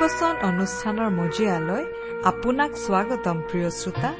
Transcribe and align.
ভক্তিবচন 0.00 0.36
অনুষ্ঠানৰ 0.50 1.08
মজিয়ালৈ 1.20 1.82
আপোনাক 2.30 2.70
স্বাগতম 2.84 3.36
প্ৰিয় 3.48 3.68
শ্ৰোতা। 3.80 4.10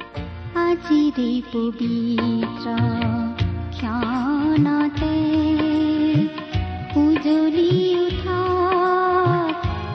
আজিৰে 0.65 1.31
পবিত্ৰ 1.53 2.67
ক্ষণতে 3.75 5.15
উজলি 7.03 7.73
উঠা 8.05 8.41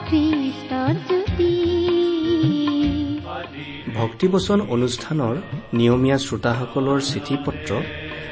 খ্ৰীষ্টৰ 0.07 0.93
জ্যোতি। 1.07 1.53
ভক্তিবচন 3.99 4.59
অনুষ্ঠানৰ 4.75 5.35
নিয়মীয়া 5.79 6.17
শ্ৰোতাসকলৰ 6.25 6.99
চিঠি 7.11 7.35
পত্ৰ 7.45 7.71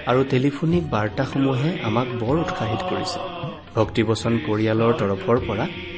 আৰু 0.10 0.22
টেলিফোনিক 0.34 0.84
বাৰ্তাসমূহে 0.96 1.70
আমাক 1.88 2.08
বৰ 2.22 2.36
উৎসাহিত 2.44 2.82
কৰিছে। 2.90 3.20
ভক্তিবচন 3.78 4.34
পৰিয়ালৰ 4.48 4.92
তৰফৰ 5.00 5.38
পৰা 5.48 5.66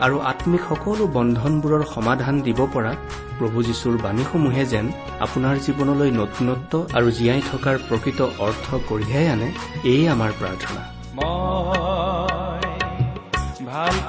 আৰু 0.00 0.16
আত্মিক 0.30 0.62
সকলো 0.68 1.04
বন্ধনবোৰৰ 1.16 1.82
সমাধান 1.94 2.34
দিব 2.42 2.60
পৰা 2.74 2.92
প্ৰভু 3.38 3.58
যীশুৰ 3.68 3.94
বাণীসমূহে 4.04 4.64
যেন 4.72 4.86
আপোনাৰ 5.20 5.56
জীৱনলৈ 5.66 6.10
নতুনত্ব 6.20 6.72
আৰু 6.98 7.08
জীয়াই 7.18 7.42
থকাৰ 7.52 7.76
প্ৰকৃত 7.88 8.20
অৰ্থ 8.46 8.66
কঢ়িয়াই 8.88 9.26
আনে 9.34 9.48
এয়ে 9.90 10.04
আমাৰ 10.14 10.30
প্ৰাৰ্থনা। 10.40 10.82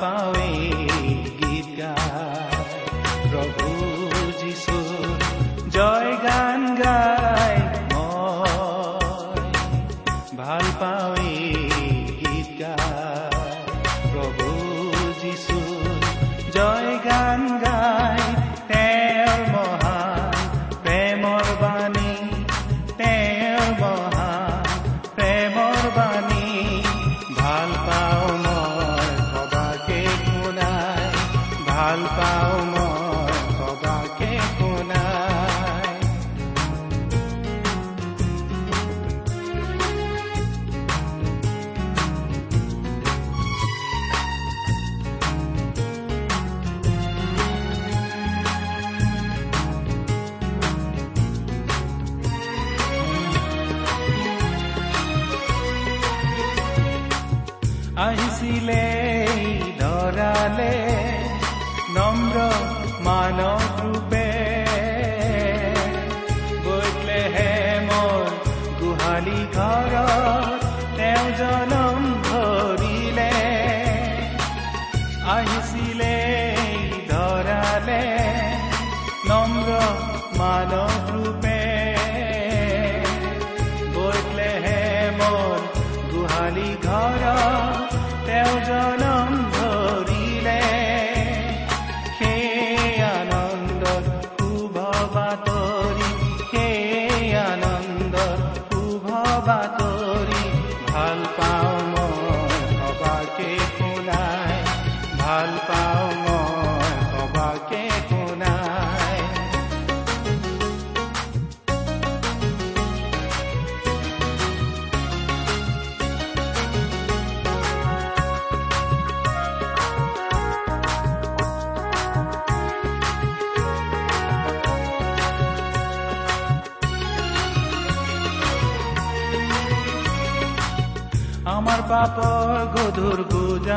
পাওঁ 0.02 0.49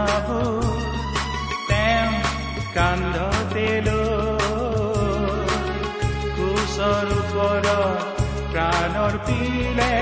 বুজাব 0.03 0.29
তেওঁ 1.69 2.13
কান্ধতে 2.75 3.67
কুশৰ 6.37 7.09
ওপৰত 7.19 7.69
প্ৰাণৰ 8.53 9.15
পিলে 9.27 9.95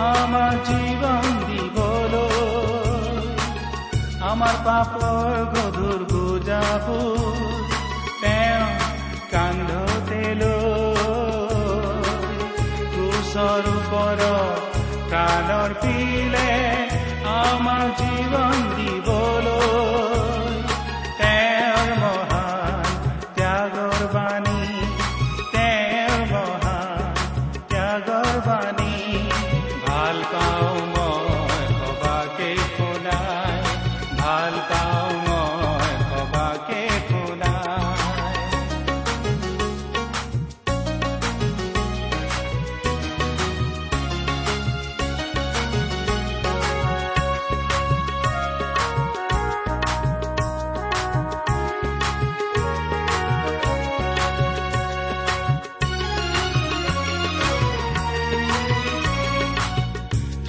আমাৰ 0.00 0.54
জীৱন 0.68 1.26
দিবলৈ 1.48 2.22
আমাৰ 4.30 4.56
পাপৰ 4.66 5.36
গধুৰ 5.54 6.00
বুজাব 6.12 6.86
তেওঁ 8.22 8.66
কান্ধতে 9.32 10.22
কুশৰ 12.94 13.64
ওপৰত 13.76 14.22
প্ৰাণৰ 15.10 15.70
পিলে 15.82 16.48
আমাৰ 17.40 17.84
জীৱন 18.00 18.56
দিবলৈ 18.76 20.07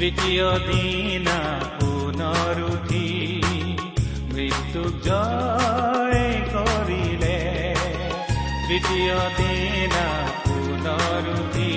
তৃতীয় 0.10 0.60
দিনা 0.60 1.38
পুনৰ 1.80 2.56
উঠি 2.74 3.10
মৃত্যুক 4.34 4.94
জয় 5.08 6.24
কৰিলে। 6.54 7.40
তৃতীয় 8.68 9.18
দিনা 9.38 10.06
পুনৰ 10.46 11.24
উঠি 11.40 11.74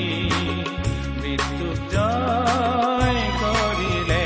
মৃত্যুক 1.22 1.78
জয় 1.94 3.20
কৰিলে। 3.42 4.24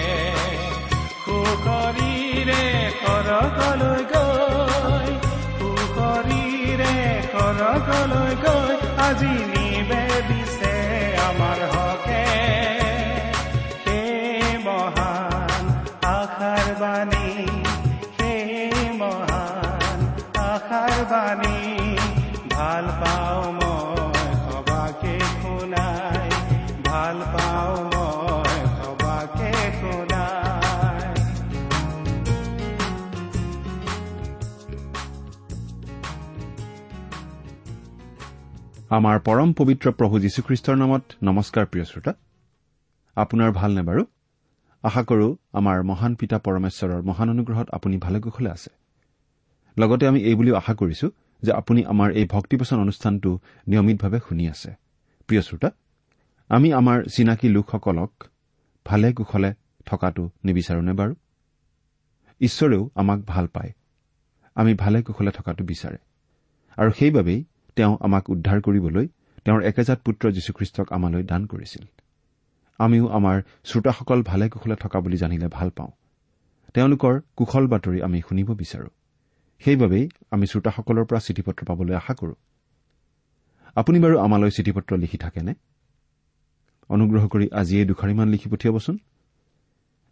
সুকৰিৰে 1.24 2.62
সৰগলৈ 3.02 4.02
গৈ। 4.14 5.10
সুকৰিৰে 5.58 6.94
সৰগলৈ 7.32 8.34
গৈ। 8.44 8.76
আজি 8.98 9.55
আমাৰ 27.06 27.14
পৰম 39.20 39.52
পবিত্ৰ 39.52 39.90
প্ৰভু 39.90 40.18
যীশুখ্ৰীষ্টৰ 40.18 40.76
নামত 40.76 41.02
নমস্কাৰ 41.22 41.66
প্ৰিয় 41.66 41.84
শ্ৰোতা। 41.84 42.12
আপোনাৰ 43.16 43.52
ভালনে 43.52 43.82
বাৰু? 43.82 44.04
আশা 44.82 45.02
কৰো 45.02 45.36
আমাৰ 45.52 45.82
মহান 45.82 46.14
পিতা 46.14 46.38
পৰমেশ্বৰৰ 46.38 47.02
মহান 47.02 47.30
অনুগ্ৰহত 47.30 47.70
আপুনি 47.70 47.96
ভালে 47.96 48.20
কুশলে 48.20 48.50
আছে। 48.50 48.70
লগতে 49.78 50.06
আমি 50.06 50.20
এই 50.20 50.34
বুলিও 50.34 50.56
আশা 50.56 50.74
কৰিছো 50.74 51.10
যে 51.42 51.52
আপুনি 51.52 51.84
আমাৰ 51.84 52.12
এই 52.12 52.26
ভক্তিপচন 52.30 52.78
অনুষ্ঠানটো 52.78 53.38
নিয়মিতভাৱে 53.68 54.20
শুনি 54.28 54.48
আছে। 54.48 54.74
প্ৰিয় 55.26 55.42
শ্ৰোতা 55.42 55.70
আমি 56.48 56.72
আমাৰ 56.72 57.04
চিনাকি 57.04 57.48
লোকসকলক 57.48 58.24
ভালে 58.84 59.12
কুশলে 59.12 59.54
থকাটো 59.86 60.30
নিবিচাৰোনে 60.44 60.92
বাৰু? 60.92 61.14
ঈশ্বৰেও 62.40 62.90
আমাক 62.94 63.20
ভাল 63.20 63.46
পায়। 63.46 63.72
আমি 64.54 64.74
ভালে 64.74 65.02
কুশলে 65.02 65.30
থকাটো 65.30 65.64
বিচাৰে। 65.64 65.96
আৰু 66.76 66.90
সেইবাবেই 66.90 67.44
তেওঁ 67.76 67.98
আমাক 68.00 68.30
উদ্ধাৰ 68.30 68.60
কৰিবলৈ 68.60 69.08
তেওঁৰ 69.44 69.62
একেজাত 69.62 70.00
পুত্ৰ 70.00 70.30
যীশুখ্ৰীষ্টক 70.30 70.92
আমালৈ 70.92 71.22
দান 71.22 71.46
কৰিছিল। 71.46 71.86
আমিও 72.78 73.08
আমাৰ 73.08 73.42
শ্ৰোতাসকল 73.64 74.22
ভালে 74.22 74.48
কুশলে 74.48 74.76
থকা 74.76 75.00
বুলি 75.00 75.16
জানিলে 75.16 75.48
ভাল 75.48 75.70
পাওঁ। 75.70 75.88
তেওঁলোকৰ 76.74 77.20
কুশল 77.36 77.66
বাতৰি 77.66 78.02
আমি 78.02 78.22
শুনিব 78.28 78.54
বিচাৰো। 78.54 78.88
সেইবাবেই 79.58 80.08
আমি 80.30 80.46
শ্ৰোতাসকলৰ 80.46 81.04
পৰা 81.04 81.20
চিঠি 81.20 81.42
পত্ৰ 81.42 81.66
পাবলৈ 81.66 81.94
আশা 81.94 82.14
কৰো। 82.14 82.34
আপুনি 83.74 84.00
বাৰু 84.00 84.18
আমালৈ 84.18 84.50
চিঠি 84.50 84.72
পত্ৰ 84.72 84.96
লিখি 84.96 85.18
থাকেনে? 85.18 85.54
অনুগ্ৰহ 86.90 87.28
কৰি 87.28 87.48
আজিয়ে 87.52 87.84
দুখাৰিমান 87.84 88.28
লিখি 88.28 88.48
পঠিয়াবচোন। 88.48 88.98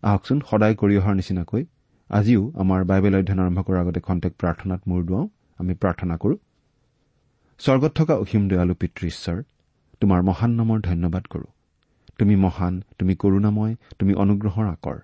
আহকচোন 0.02 0.40
সদায় 0.50 0.74
কৰি 0.74 0.96
অহাৰ 0.98 1.14
নিচিনাকৈ। 1.14 1.64
আজিও 2.10 2.52
আমাৰ 2.56 2.84
বাইবেল 2.84 3.14
অধ্যয়ন 3.16 3.40
আৰম্ভ 3.40 3.62
কৰাৰ 3.62 3.80
আগতে 3.80 4.00
খন্তেক 4.00 4.32
প্ৰাৰ্থনাত 4.38 4.80
মূৰ 4.86 5.04
দুৱাওঁ। 5.04 5.28
আমি 5.58 5.74
প্ৰাৰ্থনা 5.74 6.16
কৰো। 6.16 6.36
স্বৰ্গত 7.58 7.92
থকা 7.94 8.14
অসীম 8.14 8.48
দয়ালু 8.48 8.74
পিতৃ 8.74 9.06
ঈশ্বৰ 9.06 9.42
তোমাৰ 10.00 10.22
মহান 10.22 10.50
নামৰ 10.50 10.80
ধন্যবাদ 10.80 11.24
কৰো। 11.24 11.44
তুমি 12.18 12.36
মহান 12.36 12.82
তুমি 12.98 13.14
কৰুণাময় 13.14 13.74
তুমি 13.98 14.14
অনুগ্ৰহৰ 14.14 14.66
আকৰ। 14.66 14.98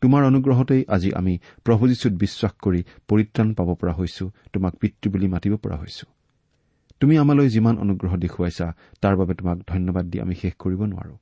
তোমাৰ 0.00 0.24
অনুগ্ৰহতেই 0.24 0.84
আজি 0.88 1.12
আমি 1.12 1.38
প্ৰভু 1.64 1.88
যীশুত 1.88 2.12
বিশ্বাস 2.12 2.52
কৰি 2.62 2.84
পৰিত্ৰাণ 3.08 3.54
পাব 3.54 3.74
পৰা 3.74 3.92
হৈছো 3.92 4.30
তোমাক 4.52 4.74
পিতৃ 4.74 5.10
বুলি 5.10 5.28
মাতিব 5.28 5.56
পৰা 5.56 5.76
হৈছো। 5.76 6.13
তুমি 7.00 7.14
আমালৈ 7.18 7.48
যিমান 7.54 7.74
অনুগ্ৰহ 7.84 8.12
দেখুৱাইছা 8.24 8.66
তাৰ 9.02 9.14
বাবে 9.16 9.32
তোমাক 9.34 9.58
ধন্যবাদ 9.72 10.04
দি 10.10 10.16
আমি 10.24 10.34
শেষ 10.34 10.52
কৰিব 10.62 10.80
নোৱাৰো। 10.92 11.14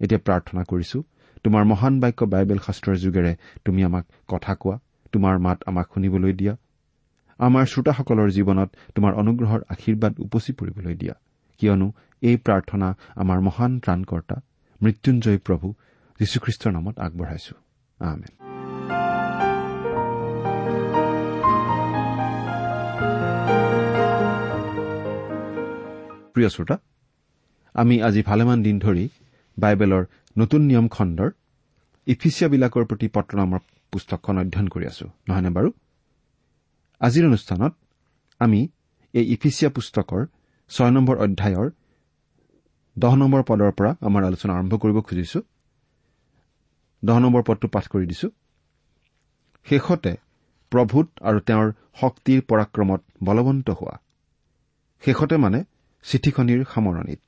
এতিয়া 0.00 0.20
প্ৰাৰ্থনা 0.26 0.62
কৰিছো 0.70 0.98
তোমাৰ 1.44 1.62
মহান 1.72 1.94
বাক্য 2.02 2.20
বাইবেল 2.34 2.58
শাস্ত্ৰৰ 2.66 2.96
যোগেৰে 3.04 3.32
তুমি 3.64 3.80
আমাক 3.88 4.04
কথা 4.28 4.52
কোৱা 4.54 4.76
তোমাৰ 5.12 5.34
মাত 5.38 5.58
আমাক 5.70 5.86
শুনিবলৈ 5.94 6.32
দিয়া 6.40 6.54
আমাৰ 7.40 7.64
শ্ৰোতাসকলৰ 7.72 8.28
জীৱনত 8.36 8.70
তোমাৰ 8.94 9.12
অনুগ্ৰহৰ 9.22 9.60
আশীৰ্বাদ 9.74 10.12
উপচি 10.26 10.52
পৰিবলৈ 10.58 10.94
দিয়া। 10.94 11.14
কিয়নো 11.60 11.88
এই 12.22 12.36
প্ৰাৰ্থনা 12.36 12.88
আমাৰ 13.22 13.38
মহান 13.46 13.72
ত্ৰাণকৰ্তা 13.84 14.36
মৃত্যুঞ্জয় 14.80 15.38
প্ৰভু 15.46 15.66
যীশুখ্ৰীষ্টৰ 16.20 16.72
নামত 16.72 16.94
আগবঢ়াইছো। 16.98 17.54
প্ৰিয় 26.34 26.48
শ্ৰোতা 26.48 26.76
আমি 27.74 27.94
আজি 28.02 28.20
ভালেমান 28.22 28.58
দিন 28.62 28.76
ধৰি 28.78 29.04
বাইবেলৰ 29.56 30.02
নতুন 30.38 30.60
নিয়ম 30.70 30.86
খণ্ডৰ 30.88 31.30
ইফিচিয়াবিলাকৰ 32.06 32.84
প্ৰতি 32.90 33.06
পত্ৰ 33.16 33.32
নামৰ 33.36 33.60
পুস্তকখন 33.92 34.34
অধ্যয়ন 34.38 34.68
কৰি 34.68 34.84
আছো 34.86 35.06
নহয়নে 35.28 35.50
বাৰু? 35.56 35.68
আজিৰ 37.00 37.24
অনুষ্ঠানত 37.26 37.72
আমি 38.40 38.60
এই 39.14 39.24
ইফিচিয়া 39.34 39.70
পুস্তকৰ 39.70 40.20
ছয় 40.70 40.90
নম্বৰ 40.90 41.16
অধ্যায়ৰ 41.16 41.68
দহ 42.96 43.12
নম্বৰ 43.14 43.42
পদৰ 43.42 43.70
পৰা 43.78 43.90
আমাৰ 44.00 44.22
আলোচনা 44.24 44.52
আৰম্ভ 44.54 44.72
কৰিব 44.74 44.98
খুজিছো। 45.00 45.40
দহ 47.02 47.16
নম্বৰ 47.18 47.42
পদটো 47.42 47.66
পাঠ 47.68 47.84
কৰি 47.88 48.06
দিছো। 48.06 48.28
শেষতে 49.66 50.12
প্ৰভূত 50.72 51.08
আৰু 51.20 51.38
তেওঁৰ 51.48 51.66
শক্তিৰ 52.00 52.40
পৰাক্ৰমত 52.50 53.00
বলৱন্ত 53.24 53.70
হোৱা। 53.70 53.94
শেষতে 55.02 55.36
মানে 55.36 55.58
চিঠিখনিৰ 56.04 56.60
সামৰণিত। 56.72 57.22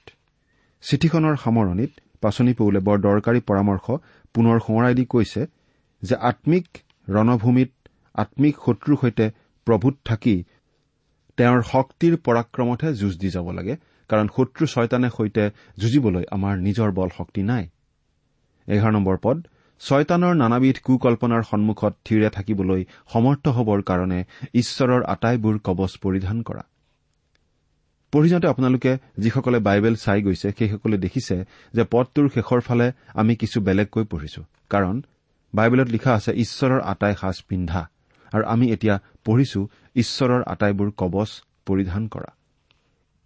চিঠিখনৰ 0.84 1.34
সামৰণিত 1.44 1.92
পাচনি 2.22 2.52
পৌলে 2.60 2.80
বৰ 2.86 2.98
দৰকাৰী 3.08 3.40
পৰামৰ্শ 3.48 3.86
পুনৰ 4.34 4.56
সোঁৱৰাই 4.66 4.94
দি 4.98 5.04
কৈছে 5.04 5.42
যে 6.02 6.14
আম্মিক 6.30 6.66
ৰণভূমিত 7.08 7.72
আম্মিক 8.14 8.54
শত্ৰুৰ 8.64 8.96
সৈতে 9.02 9.26
প্ৰভূত 9.66 9.94
থাকি 10.04 10.36
তেওঁৰ 11.38 11.60
শক্তিৰ 11.72 12.14
পৰাক্ৰমতহে 12.26 12.92
যুঁজ 13.00 13.14
দি 13.22 13.28
যাব 13.30 13.46
লাগে 13.50 13.74
কাৰণ 14.10 14.26
শত্ৰু 14.36 14.64
ছয়তানে 14.66 15.08
সৈতে 15.16 15.44
যুঁজিবলৈ 15.78 16.24
আমাৰ 16.36 16.54
নিজৰ 16.66 16.90
বল 16.98 17.10
শক্তি 17.18 17.42
নাই। 17.42 17.64
এঘাৰ 18.68 18.92
নম্বৰ 18.92 19.16
পদ 19.24 19.36
ছয়তানৰ 19.80 20.34
নানাবিধ 20.34 20.76
কুকল্পনাৰ 20.86 21.42
সন্মুখত 21.50 21.92
থিৰে 22.06 22.28
থাকিবলৈ 22.36 22.82
সমৰ্থ 23.12 23.44
হবৰ 23.56 23.80
কাৰণে 23.82 24.20
ঈশ্বৰৰ 24.54 25.02
আটাইবোৰ 25.14 25.56
কবচ 25.66 25.92
পৰিধান 26.04 26.38
কৰা। 26.42 26.62
পঢ়ি 28.12 28.28
যাওঁতে 28.32 28.48
আপোনালোকে 28.52 28.92
যিসকলে 29.22 29.58
বাইবেল 29.68 29.94
চাই 30.04 30.20
গৈছে 30.26 30.48
সেইসকলে 30.58 30.96
দেখিছে 31.04 31.36
যে 31.74 31.82
পদটোৰ 31.92 32.26
শেষৰ 32.34 32.60
ফালে 32.66 32.86
আমি 33.20 33.32
কিছু 33.42 33.58
বেলেগকৈ 33.68 34.04
পঢ়িছো। 34.12 34.42
কাৰণ 34.72 34.96
বাইবেলত 35.52 35.88
লিখা 35.94 36.12
আছে 36.18 36.30
ঈশ্বৰৰ 36.44 36.80
আটাই 36.92 37.14
সাজ 37.20 37.36
পিন্ধা 37.48 37.82
আৰু 38.32 38.44
আমি 38.54 38.66
এতিয়া 38.74 38.94
পঢ়িছো 39.26 39.60
ঈশ্বৰৰ 40.02 40.40
আটাইবোৰ 40.52 40.88
কবচ 41.00 41.30
পৰিধান 41.66 42.02
কৰা 42.14 42.30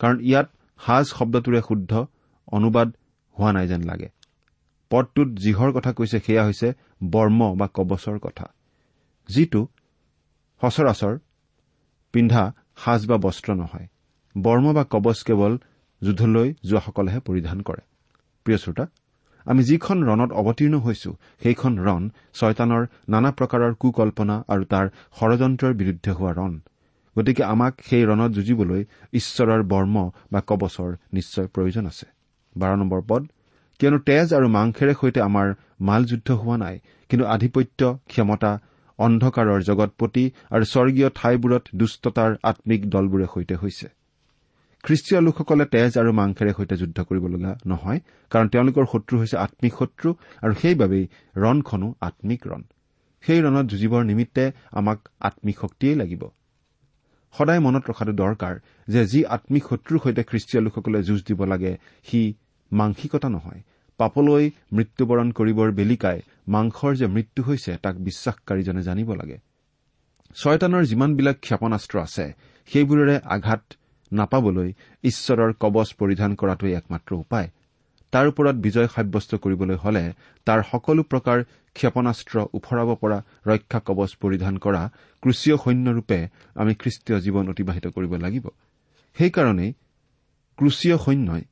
কাৰণ 0.00 0.16
ইয়াত 0.28 0.48
সাজ 0.80 1.04
শব্দটোৰে 1.18 1.60
শুদ্ধ 1.68 1.92
অনুবাদ 2.48 2.88
হোৱা 3.36 3.50
নাই 3.56 3.66
যেন 3.72 3.82
লাগে। 3.90 4.08
পদটোত 4.90 5.28
যিহৰ 5.42 5.70
কথা 5.76 5.90
কৈছে 5.98 6.18
সেয়া 6.26 6.42
হৈছে 6.46 6.68
বৰ্ম 7.12 7.40
বা 7.60 7.66
কবচৰ 7.76 8.16
কথা 8.26 8.46
যিটো 9.28 9.60
সচৰাচৰ 10.62 11.14
পিন্ধা 12.14 12.42
সাজ 12.82 13.00
বা 13.10 13.16
বস্ত্ৰ 13.24 13.50
নহয়। 13.60 13.86
বৰ্ম 14.46 14.66
বা 14.76 14.84
কবচ 14.92 15.18
কেৱল 15.28 15.52
যুদ্ধলৈ 16.02 16.48
যোৱাসকলেহে 16.68 17.20
পৰিধান 17.28 17.58
কৰে। 17.68 17.82
প্ৰিয় 18.46 18.58
শ্ৰোতা 18.62 18.84
আমি 19.46 19.62
যিখন 19.64 19.96
ৰণত 20.08 20.30
অৱতীৰ্ণ 20.40 20.74
হৈছো 20.84 21.10
সেইখন 21.42 21.72
ৰণ 21.86 22.02
ছয়তানৰ 22.38 22.82
নানা 23.12 23.30
প্ৰকাৰৰ 23.38 23.72
কুকল্পনা 23.82 24.36
আৰু 24.52 24.62
তাৰ 24.72 24.86
ষড়যন্ত্ৰৰ 25.18 25.72
বিৰুদ্ধে 25.80 26.10
হোৱা 26.18 26.32
ৰণ। 26.38 26.52
গতিকে 27.16 27.42
আমাক 27.44 27.72
সেই 27.88 28.04
ৰণত 28.10 28.30
যুঁজিবলৈ 28.36 28.82
ঈশ্বৰৰ 29.12 29.62
বৰ্ম 29.72 29.96
বা 30.32 30.40
কবচৰ 30.48 30.90
নিশ্চয় 31.16 31.46
প্ৰয়োজন 31.54 31.84
আছে। 31.92 32.06
বাৰ 32.56 32.72
নম্বৰ 32.76 33.00
পদ 33.10 33.22
কিয়নো 33.80 33.98
তেজ 34.08 34.26
আৰু 34.38 34.46
মাংসেৰে 34.56 34.94
সৈতে 35.00 35.20
আমাৰ 35.28 35.46
মাল 35.88 36.02
যুদ্ধ 36.10 36.28
হোৱা 36.40 36.56
নাই 36.64 36.76
কিন্তু 37.10 37.24
আধিপত্য 37.34 37.80
ক্ষমতা 38.10 38.52
অন্ধকাৰৰ 38.98 39.60
জগতপতি 39.68 40.24
আৰু 40.54 40.64
স্বৰ্গীয় 40.72 41.08
ঠাইবোৰত 41.18 41.64
দুষ্টতাৰ 41.74 42.30
আম্মিক 42.50 42.80
দলবোৰে 42.94 43.26
সৈতে 43.34 43.54
হৈছে। 43.62 43.86
খ্ৰীষ্টীয় 44.84 45.20
লোকসকলে 45.20 45.64
তেজ 45.74 45.92
আৰু 46.00 46.10
মাংসেৰে 46.20 46.52
সৈতে 46.56 46.74
যুদ্ধ 46.82 46.98
কৰিবলগা 47.08 47.52
নহয় 47.70 48.00
কাৰণ 48.32 48.46
তেওঁলোকৰ 48.48 48.84
শত্ৰু 48.92 49.14
হৈছে 49.20 49.36
আম্মিক 49.36 49.72
শত্ৰু 49.80 50.08
আৰু 50.42 50.52
সেইবাবেই 50.62 51.04
ৰণখনো 51.44 51.88
আম্মিক 52.08 52.40
ৰণ। 52.50 52.62
সেই 53.24 53.40
ৰণত 53.44 53.66
যুঁজিবৰ 53.70 54.02
নিমিত্তে 54.10 54.44
আমাক 54.72 54.98
আম্মিক 55.20 55.56
শক্তিয়েই 55.62 55.96
লাগিব। 56.02 56.22
সদায় 57.34 57.60
মনত 57.60 57.82
ৰখাটো 57.90 58.12
দৰকাৰ 58.22 58.54
যে 58.88 59.00
যি 59.06 59.20
আম্মিক 59.36 59.64
শত্ৰুৰ 59.70 59.98
সৈতে 60.04 60.22
খ্ৰীষ্টীয় 60.30 60.60
লোকসকলে 60.66 60.98
যুঁজ 61.08 61.20
দিব 61.28 61.40
লাগে 61.44 61.72
সি 62.08 62.20
মাংসিকতা 62.72 63.28
নহয়। 63.28 63.60
পাপলৈ 64.00 64.44
মৃত্যুবৰণ 64.72 65.28
কৰিবৰ 65.38 65.68
বেলিকাই 65.78 66.18
মাংসৰ 66.48 66.92
যে 67.00 67.06
মৃত্যু 67.06 67.40
হৈছে 67.42 67.72
তাক 67.84 67.94
বিশ্বাসকাৰীজনে 68.06 68.82
জানিব 68.82 69.08
লাগে। 69.20 69.38
ছয়তানৰ 70.36 70.82
যিমানবিলাক 70.90 71.36
ক্ষেপণাস্ত্ৰ 71.40 71.96
আছে 72.06 72.26
সেইবোৰেৰে 72.70 73.16
আঘাত 73.36 73.62
নাপাবলৈ 74.12 74.68
ঈশ্বৰৰ 75.04 75.50
কবচ 75.62 75.88
পৰিধান 76.00 76.30
কৰাটোৱেই 76.40 76.74
একমাত্ৰ 76.80 77.12
উপায়। 77.14 77.48
তাৰ 78.12 78.26
ওপৰত 78.30 78.56
বিজয় 78.66 78.88
সাব্যস্ত 78.94 79.30
কৰিবলৈ 79.34 79.76
হলে 79.84 80.04
তাৰ 80.46 80.60
সকলো 80.70 81.02
প্ৰকাৰ 81.02 81.38
ক্ষেপণাস্ত্ৰ 81.76 82.36
ওফৰাব 82.56 82.88
পৰা 83.02 83.18
ৰক্ষা 83.46 83.80
কবচ 83.88 84.10
পৰিধান 84.22 84.54
কৰা 84.58 84.82
ক্ৰুচীয় 85.22 85.56
সৈন্যৰূপে 85.64 86.18
আমি 86.54 86.72
খ্ৰীষ্টীয় 86.74 87.18
জীৱন 87.24 87.44
অতিবাহিত 87.52 87.86
কৰিব 87.86 88.12
লাগিব। 88.24 88.44
সেইকাৰণেই 89.16 89.70
ক্ৰুচীয় 90.58 90.96
সৈন্যই 90.98 91.44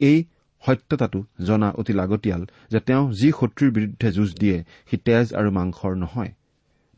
এই 0.00 0.18
সত্যতাটো 0.62 1.20
জনা 1.46 1.68
অতি 1.80 1.92
লাগতিয়াল 1.92 2.42
যে 2.70 2.78
তেওঁ 2.80 3.04
যি 3.12 3.28
শত্ৰুৰ 3.38 3.70
বিৰুদ্ধে 3.76 4.08
যুঁজ 4.12 4.30
দিয়ে 4.40 4.58
সি 4.88 4.96
তেজ 5.06 5.26
আৰু 5.38 5.50
মাংসৰ 5.58 5.92
নহয়। 5.96 6.32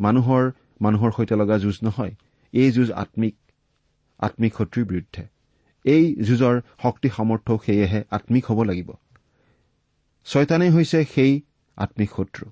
মানুহৰ 0.00 0.44
মানুহৰ 0.80 1.10
সৈতে 1.16 1.34
লগা 1.36 1.56
যুঁজ 1.58 1.78
নহয়। 1.82 2.12
এই 2.52 2.70
যুঁজ 2.70 2.90
আম্মিক 3.02 3.34
আম্মিক 4.20 4.52
শত্ৰুৰ 4.58 4.84
বিৰুদ্ধে। 4.84 5.22
এই 5.84 6.04
যুঁজৰ 6.26 6.54
শক্তি 6.82 7.08
সামৰ্থ্যও 7.16 7.58
সেয়েহে 7.66 8.00
আম্মিক 8.10 8.44
হ'ব 8.50 8.58
লাগিব। 8.62 8.88
ছয়তানেই 10.26 10.70
হৈছে 10.70 10.98
সেই 11.14 11.32
আম্মিক 11.78 12.10
শত্ৰু। 12.16 12.44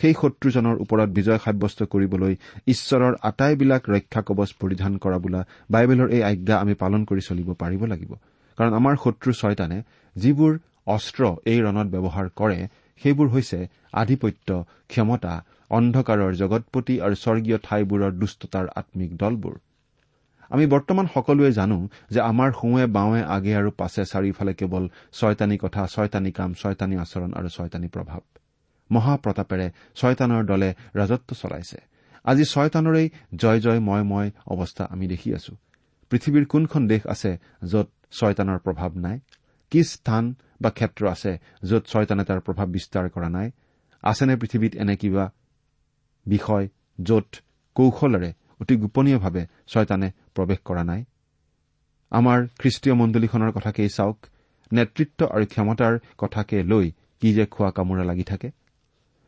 সেই 0.00 0.14
শত্ৰুজনৰ 0.20 0.76
ওপৰত 0.84 1.08
বিজয় 1.08 1.38
সাব্যস্ত 1.38 1.80
কৰিবলৈ 1.92 2.32
ঈশ্বৰৰ 2.66 3.14
আটাইবিলাক 3.22 3.82
ৰক্ষা 3.88 4.20
কবচ 4.28 4.50
পৰিধান 4.60 4.92
কৰা 4.98 5.18
বোলা 5.18 5.40
বাইবেলৰ 5.70 6.08
এই 6.16 6.22
আজ্ঞা 6.22 6.56
আমি 6.58 6.74
পালন 6.74 7.00
কৰি 7.04 7.22
চলিব 7.28 7.48
পাৰিব 7.54 7.82
লাগিব। 7.86 8.12
কাৰণ 8.58 8.72
আমাৰ 8.74 8.94
শত্ৰু 9.04 9.30
ছয়তানে 9.32 9.78
যিবোৰ 10.16 10.52
অস্ত্ৰ 10.86 11.22
এই 11.46 11.58
ৰণত 11.66 11.88
ব্যৱহাৰ 11.94 12.26
কৰে 12.36 12.58
সেইবোৰ 13.02 13.28
হৈছে 13.28 13.58
আধিপত্য 13.92 14.48
ক্ষমতা 14.88 15.34
অন্ধকাৰৰ 15.70 16.32
জগতপতি 16.34 16.94
আৰু 17.00 17.14
স্বৰ্গীয় 17.14 17.58
ঠাইবোৰৰ 17.66 18.12
দুষ্টতাৰ 18.12 18.66
আম্মিক 18.74 19.10
দলবোৰ। 19.16 19.54
আমি 20.52 20.64
বৰ্তমান 20.66 21.06
সকলোৱে 21.14 21.50
জানো 21.52 21.78
যে 22.10 22.20
আমাৰ 22.30 22.48
সোঁৱে 22.52 22.84
বাওঁৱে 22.96 23.20
আগে 23.36 23.52
আৰু 23.60 23.70
পাছে 23.80 24.02
চাৰিওফালে 24.12 24.52
কেৱল 24.60 24.84
ছয়তানী 25.12 25.56
কথা 25.64 25.82
ছয়তানী 25.86 26.30
কাম 26.38 26.50
ছয়তানী 26.60 26.94
আচৰণ 27.04 27.30
আৰু 27.38 27.48
ছয়তানী 27.56 27.88
প্ৰভাৱ। 27.94 28.22
মহাপ্ৰতাপেৰে 28.90 29.66
ছয়তানৰ 29.94 30.42
দলে 30.46 30.70
ৰাজত্ব 30.96 31.30
চলাইছে। 31.34 31.78
আজি 32.24 32.44
ছয়তানৰেই 32.44 33.06
জয় 33.34 33.60
জয় 33.60 33.80
মই 33.80 34.02
মই 34.02 34.26
অৱস্থা 34.52 34.84
আমি 34.84 35.06
দেখি 35.06 35.28
আছো। 35.34 35.52
পৃথিৱীৰ 36.10 36.44
কোনখন 36.46 36.82
দেশ 36.86 37.02
আছে 37.06 37.30
য'ত 37.70 37.88
ছয়তানৰ 38.18 38.58
প্ৰভাৱ 38.58 38.90
নাই? 39.04 39.16
কি 39.72 39.80
স্থান 39.84 40.24
বা 40.62 40.70
ক্ষেত্ৰ 40.70 41.02
আছে 41.14 41.32
য'ত 41.68 41.82
ছয়তানে 41.86 42.24
তাৰ 42.24 42.40
প্ৰভাৱ 42.40 42.66
বিস্তাৰ 42.66 43.06
কৰা 43.14 43.28
নাই? 43.28 43.48
আছেনে 44.04 44.34
পৃথিৱীত 44.36 44.72
এনে 44.76 44.94
কিবা 44.96 45.24
বিষয় 46.26 46.64
য'ত 46.98 47.28
কৌশলেৰে 47.76 48.30
অতি 48.60 48.74
গোপনীয়ভাৱে 48.76 49.42
ছয়তানে 49.68 50.08
প্ৰৱেশ 50.36 50.58
কৰা 50.68 50.82
নাই। 50.84 51.00
আমাৰ 52.12 52.38
খ্ৰীষ্টীয় 52.60 52.94
মণ্ডলীখনৰ 53.00 53.50
কথাকেই 53.52 53.88
চাওক 53.88 54.18
নেতৃত্ব 54.72 55.20
আৰু 55.34 55.44
ক্ষমতাৰ 55.46 55.94
কথাকে 56.18 56.56
লৈ 56.62 56.86
কি 57.22 57.28
যে 57.36 57.44
খোৱা 57.46 57.70
কামোৰা 57.76 58.04
লাগি 58.10 58.24
থাকে। 58.24 58.48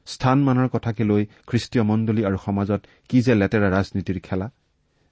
স্থানমানৰ 0.07 0.69
কথাকে 0.69 1.03
লৈ 1.05 1.23
খ্ৰীষ্টীয় 1.49 1.85
মণ্ডলী 1.85 2.23
আৰু 2.29 2.37
সমাজত 2.47 2.81
কি 3.09 3.19
যে 3.23 3.35
লেতেৰা 3.35 3.69
ৰাজনীতিৰ 3.77 4.19
খেলা। 4.21 4.49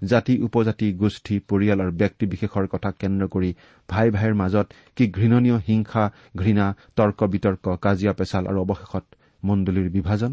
জাতি 0.02 0.34
উপজাতি 0.42 0.86
গোষ্ঠী 0.92 1.34
পৰিয়াল 1.50 1.78
আৰু 1.80 1.92
ব্যক্তি 1.92 2.24
বিশেষৰ 2.26 2.66
কথা 2.66 2.90
কেন্দ্ৰ 3.00 3.26
কৰি 3.28 3.50
ভাই 3.88 4.06
ভাইৰ 4.10 4.34
মাজত 4.34 4.66
কি 4.96 5.04
ঘৃণনীয় 5.08 5.58
হিংসা 5.68 6.04
ঘৃণা 6.36 6.66
তৰ্ক 6.96 7.20
বিতৰ্ক 7.32 7.64
কাজিয়া 7.84 8.12
পেচাল 8.12 8.44
আৰু 8.46 8.58
অৱশেষত 8.64 9.04
মণ্ডলীৰ 9.44 9.88
বিভাজন? 9.90 10.32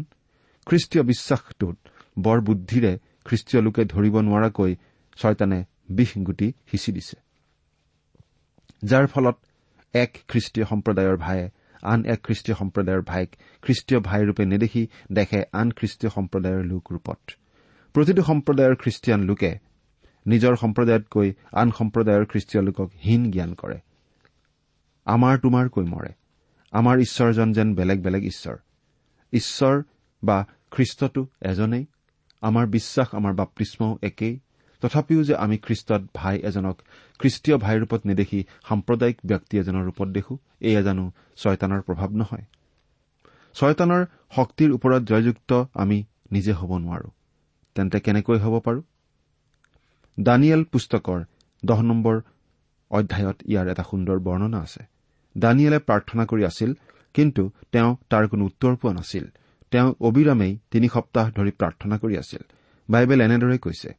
খ্ৰীষ্টীয় 0.66 1.02
বিশ্বাসটোত 1.02 1.76
বৰ 2.18 2.38
বুদ্ধিৰে 2.40 2.92
খ্ৰীষ্টীয় 3.24 3.60
লোকে 3.62 3.82
ধৰিব 3.84 4.14
নোৱাৰাকৈ 4.20 4.72
ছয়তানে 5.22 5.64
বিষ 5.90 6.18
গুটি 6.18 6.52
সিঁচি 6.70 6.92
দিছে। 6.92 7.16
যাৰ 8.84 9.06
ফলত 9.06 9.36
এক 9.92 10.18
খ্ৰীষ্টীয় 10.28 10.66
সম্প্ৰদায়ৰ 10.66 11.16
ভায়ে 11.16 11.50
আন 11.82 12.04
এক 12.04 12.20
খ্ৰীষ্টীয় 12.22 12.56
সম্প্ৰদায়ৰ 12.56 13.02
ভাইক 13.02 13.36
খ্ৰীষ্টীয় 13.62 14.00
ভাইৰূপে 14.00 14.46
নেদেখি 14.46 14.88
দেখে 15.12 15.42
আন 15.52 15.70
খ্ৰীষ্টীয় 15.70 16.10
সম্প্ৰদায়ৰ 16.10 16.64
লোক 16.64 16.92
ৰূপত। 16.92 17.18
প্ৰতিটো 17.92 18.22
সম্প্ৰদায়ৰ 18.22 18.76
খ্ৰীষ্টিয়ান 18.76 19.22
লোকে 19.22 19.58
নিজৰ 20.26 20.56
সম্প্ৰদায়তকৈ 20.56 21.32
আন 21.52 21.70
সম্প্ৰদায়ৰ 21.70 22.24
খ্ৰীষ্টীয় 22.26 22.64
লোকক 22.64 22.90
হীন 23.04 23.30
জ্ঞান 23.30 23.54
কৰে। 23.54 23.78
আমাৰ 25.04 25.38
তোমাৰকৈ 25.38 25.84
মৰে। 25.84 26.12
আমাৰ 26.70 26.98
ঈশ্বৰজন 26.98 27.52
যেন 27.52 27.74
বেলেগ 27.74 28.02
বেলেগ 28.02 28.22
ঈশ্বৰ। 28.24 28.56
ঈশ্বৰ 29.32 29.82
বা 30.24 30.46
খ্ৰীষ্টটো 30.70 31.26
এজনেই। 31.42 31.86
আমাৰ 32.40 32.66
বিশ্বাস 32.66 33.14
আমাৰ 33.14 33.34
বাপ্তিস্মও 33.34 33.98
একেই। 34.02 34.38
তথাপিও 34.80 35.22
যে 35.22 35.34
আমি 35.34 35.56
খ্ৰীষ্টত 35.58 36.02
ভাই 36.14 36.36
এজনক 36.38 36.76
খ্ৰীষ্টীয় 37.20 37.56
ভাইৰূপত 37.56 38.00
নেদেখি 38.06 38.40
সাম্প্ৰদায়িক 38.68 39.18
ব্যক্তি 39.24 39.54
এজনৰ 39.58 39.84
ৰূপত 39.84 40.08
দেখো 40.08 40.38
এয়া 40.60 40.82
জানো 40.82 41.04
ছয়তানৰ 41.36 41.80
প্ৰভাৱ 41.82 42.10
নহয়। 42.10 42.44
ছয়তানৰ 43.54 44.02
শক্তিৰ 44.36 44.70
ওপৰত 44.72 45.02
জয়যুক্ত 45.02 45.50
আমি 45.74 45.98
নিজে 46.32 46.52
হ'ব 46.52 46.70
নোৱাৰো। 46.78 47.08
তেন্তে 47.74 48.00
কেনেকৈ 48.00 48.38
হ'ব 48.38 48.54
পাৰো? 48.60 48.80
দানিয়েল 50.20 50.62
পুস্তকৰ 50.64 51.20
দহ 51.64 51.82
নম্বৰ 51.82 52.16
অধ্যায়ত 52.90 53.38
ইয়াৰ 53.46 53.66
এটা 53.68 53.84
সুন্দৰ 53.90 54.18
বৰ্ণনা 54.18 54.58
আছে। 54.58 54.82
দানিয়েলে 55.38 55.78
প্ৰাৰ্থনা 55.78 56.24
কৰি 56.24 56.42
আছিল 56.44 56.70
কিন্তু 57.14 57.42
তেওঁ 57.72 57.96
তাৰ 58.10 58.24
কোনো 58.28 58.44
উত্তৰ 58.44 58.76
পোৱা 58.76 58.92
নাছিল। 58.92 59.24
তেওঁ 59.70 59.94
অবিৰামেই 60.00 60.58
তিনি 60.70 60.88
সপ্তাহ 60.88 61.30
ধৰি 61.30 61.50
প্ৰাৰ্থনা 61.50 61.96
কৰি 61.98 62.14
আছিল। 62.16 62.42
বাইবেল 62.88 63.20
এনেদৰে 63.20 63.58
কৈছে 63.58 63.90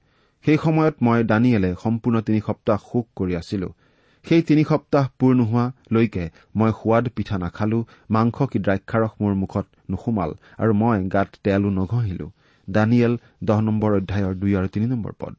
সেই 0.46 0.58
সময়ত 0.64 0.96
মই 1.06 1.20
দানিয়েলে 1.32 1.70
সম্পূৰ্ণ 1.84 2.18
তিনি 2.28 2.40
সপ্তাহ 2.48 2.78
শোক 2.90 3.06
কৰি 3.18 3.34
আছিলো। 3.42 3.70
সেই 4.26 4.42
তিনি 4.48 4.64
সপ্তাহ 4.72 5.06
পূৰ 5.20 5.32
নোহোৱালৈকে 5.40 6.24
মই 6.56 6.72
সোৱাদ 6.80 7.06
পিঠা 7.16 7.38
নাখালো 7.44 7.80
মাংস 8.16 8.38
কি 8.52 8.58
দ্ৰাক্ষাৰস 8.66 9.12
মোৰ 9.22 9.34
মুখত 9.42 9.66
নোসোমাল 9.92 10.32
আৰু 10.62 10.72
মই 10.82 10.98
গাত 11.14 11.30
তেলো 11.44 11.70
নঘঁহিলো। 11.78 12.28
দানিয়েল 12.68 13.14
দহ 13.48 13.60
নম্বৰ 13.68 13.92
অধ্যায়ৰ 14.00 14.34
দুই 14.42 14.52
আৰু 14.60 14.68
তিনি 14.74 14.86
নম্বৰ 14.94 15.14
পদ। 15.22 15.34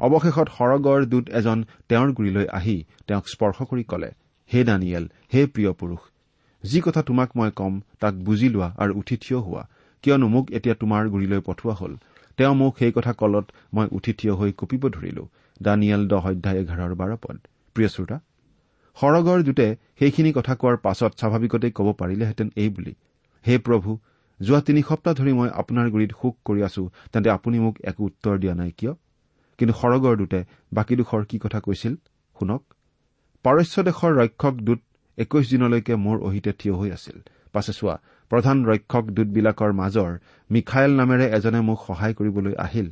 অৱশেষত 0.00 0.48
সৰগৰ 0.58 1.00
দূত 1.12 1.26
এজন 1.38 1.58
তেওঁৰ 1.88 2.08
গুৰিলৈ 2.16 2.46
আহি 2.58 2.76
তেওঁক 3.06 3.24
স্পৰ্শ 3.32 3.58
কৰি 3.70 3.84
কলে 3.90 4.10
হে 4.50 4.60
দানিয়েল 4.68 5.04
হে 5.32 5.40
প্ৰিয় 5.52 5.72
পুৰুষ 5.80 6.02
যি 6.64 6.78
কথা 6.80 7.00
তোমাক 7.02 7.28
মই 7.36 7.50
কম 7.60 7.72
তাক 8.00 8.14
বুজি 8.26 8.48
লোৱা 8.54 8.68
আৰু 8.82 8.92
উঠি 9.00 9.16
থিয় 9.22 9.38
হোৱা। 9.46 9.62
কিয়নো 10.04 10.26
মোক 10.34 10.46
এতিয়া 10.56 10.74
তোমাৰ 10.80 11.02
গুৰিলৈ 11.12 11.40
পঠোৱা 11.48 11.74
হ'ল। 11.80 11.92
তেওঁ 12.40 12.54
মোক 12.60 12.72
সেই 12.80 12.92
কথা 12.96 13.12
কলত 13.20 13.46
মই 13.74 13.86
উঠি 13.96 14.12
থিয় 14.18 14.32
হৈ 14.34 14.50
কঁপিব 14.60 14.82
ধৰিলো। 14.96 15.24
দানিয়েল 15.60 16.02
দহ 16.12 16.24
অধ্যায় 16.32 16.58
এঘাৰৰ 16.62 16.92
বাৰ 17.00 17.10
পদ। 17.24 17.36
প্ৰিয় 17.76 17.88
শ্ৰোতা 17.94 18.16
সৰগৰ 18.96 19.42
দূতে 19.42 19.66
সেইখিনি 19.98 20.30
কথা 20.32 20.54
কোৱাৰ 20.60 20.76
পাছত 20.86 21.12
স্বাভাৱিকতেই 21.20 21.72
ক'ব 21.78 21.88
পাৰিলেহেঁতেন 22.00 22.48
এই 22.62 22.68
বুলি 22.76 22.92
হে 23.44 23.54
প্ৰভু 23.66 23.90
যোৱা 24.40 24.60
তিনি 24.60 24.80
সপ্তাহ 24.88 25.12
ধৰি 25.18 25.32
মই 25.38 25.48
আপোনাৰ 25.60 25.86
গুৰিত 25.94 26.12
শোক 26.20 26.34
কৰি 26.44 26.60
আছো 26.68 26.82
তেন্তে 27.12 27.30
আপুনি 27.30 27.58
মোক 27.64 27.76
একো 27.90 28.02
উত্তৰ 28.04 28.34
দিয়া 28.42 28.54
নাই 28.54 28.70
কিয়? 28.78 28.92
কিন্তু 29.58 29.74
সৰগৰ 29.80 30.14
দূতে 30.20 30.40
বাকীডোখৰ 30.72 31.22
কি 31.30 31.36
কথা 31.38 31.60
কৈছিল 31.66 31.94
শুনক। 32.36 32.62
পাৰস্য 33.44 33.76
দেশৰ 33.88 34.12
ৰক্ষক 34.20 34.54
দূত 34.66 34.80
একৈশ 35.18 35.44
দিনলৈকে 35.52 35.94
মোৰ 36.04 36.16
অহিতে 36.26 36.50
থিয় 36.60 36.74
হৈ 36.74 36.90
আছিল। 36.96 37.16
পাছে 37.52 37.72
চোৱা 37.72 37.94
প্ৰধান 38.30 38.56
ৰক্ষক 38.66 39.04
দূতবিলাকৰ 39.16 39.72
মাজৰ 39.72 40.12
মিখাইল 40.50 40.90
নামেৰে 40.96 41.26
এজনে 41.36 41.60
মোক 41.60 41.78
সহায় 41.86 42.14
কৰিবলৈ 42.14 42.54
আহিল। 42.66 42.88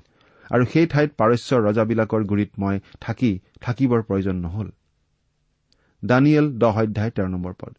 আৰু 0.50 0.64
সেই 0.72 0.86
ঠাইত 0.86 1.10
পাৰস্যৰ 1.18 1.60
ৰজাবিলাকৰ 1.68 2.22
গুৰিত 2.24 2.50
মই 2.58 2.76
থাকি 3.00 3.30
থাকিবৰ 3.60 4.00
প্ৰয়োজন 4.02 4.36
নহল। 4.36 4.68
দানিয়েল 6.04 6.46
দহ 6.58 6.76
অধ্যায় 6.82 7.10
তেৰ 7.10 7.28
নম্বৰ 7.28 7.54
পদ। 7.60 7.72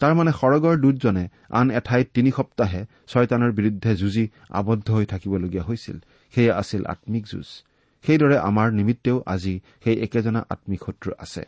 তাৰমানে 0.00 0.32
সৰগৰ 0.32 0.76
দূতজনে 0.76 1.24
আন 1.50 1.70
এঠাইত 1.70 2.06
তিনি 2.14 2.30
সপ্তাহে 2.30 2.80
ছয়তানৰ 3.08 3.52
বিৰুদ্ধে 3.52 3.96
যুঁজি 3.96 4.24
আবদ্ধ 4.50 4.90
হৈ 4.90 5.06
থাকিবলগীয়া 5.06 5.64
হৈছিল। 5.64 5.96
সেয়া 6.34 6.52
আছিল 6.56 6.82
আম্মিক 6.84 7.24
যুঁজ। 7.26 7.48
সেইদৰে 8.04 8.36
আমাৰ 8.38 8.68
নিমিত্তেও 8.72 9.22
আজি 9.26 9.54
সেই 9.84 9.96
একেজনা 10.00 10.40
আম্মিক 10.50 10.80
শত্ৰু 10.86 11.10
আছে। 11.18 11.42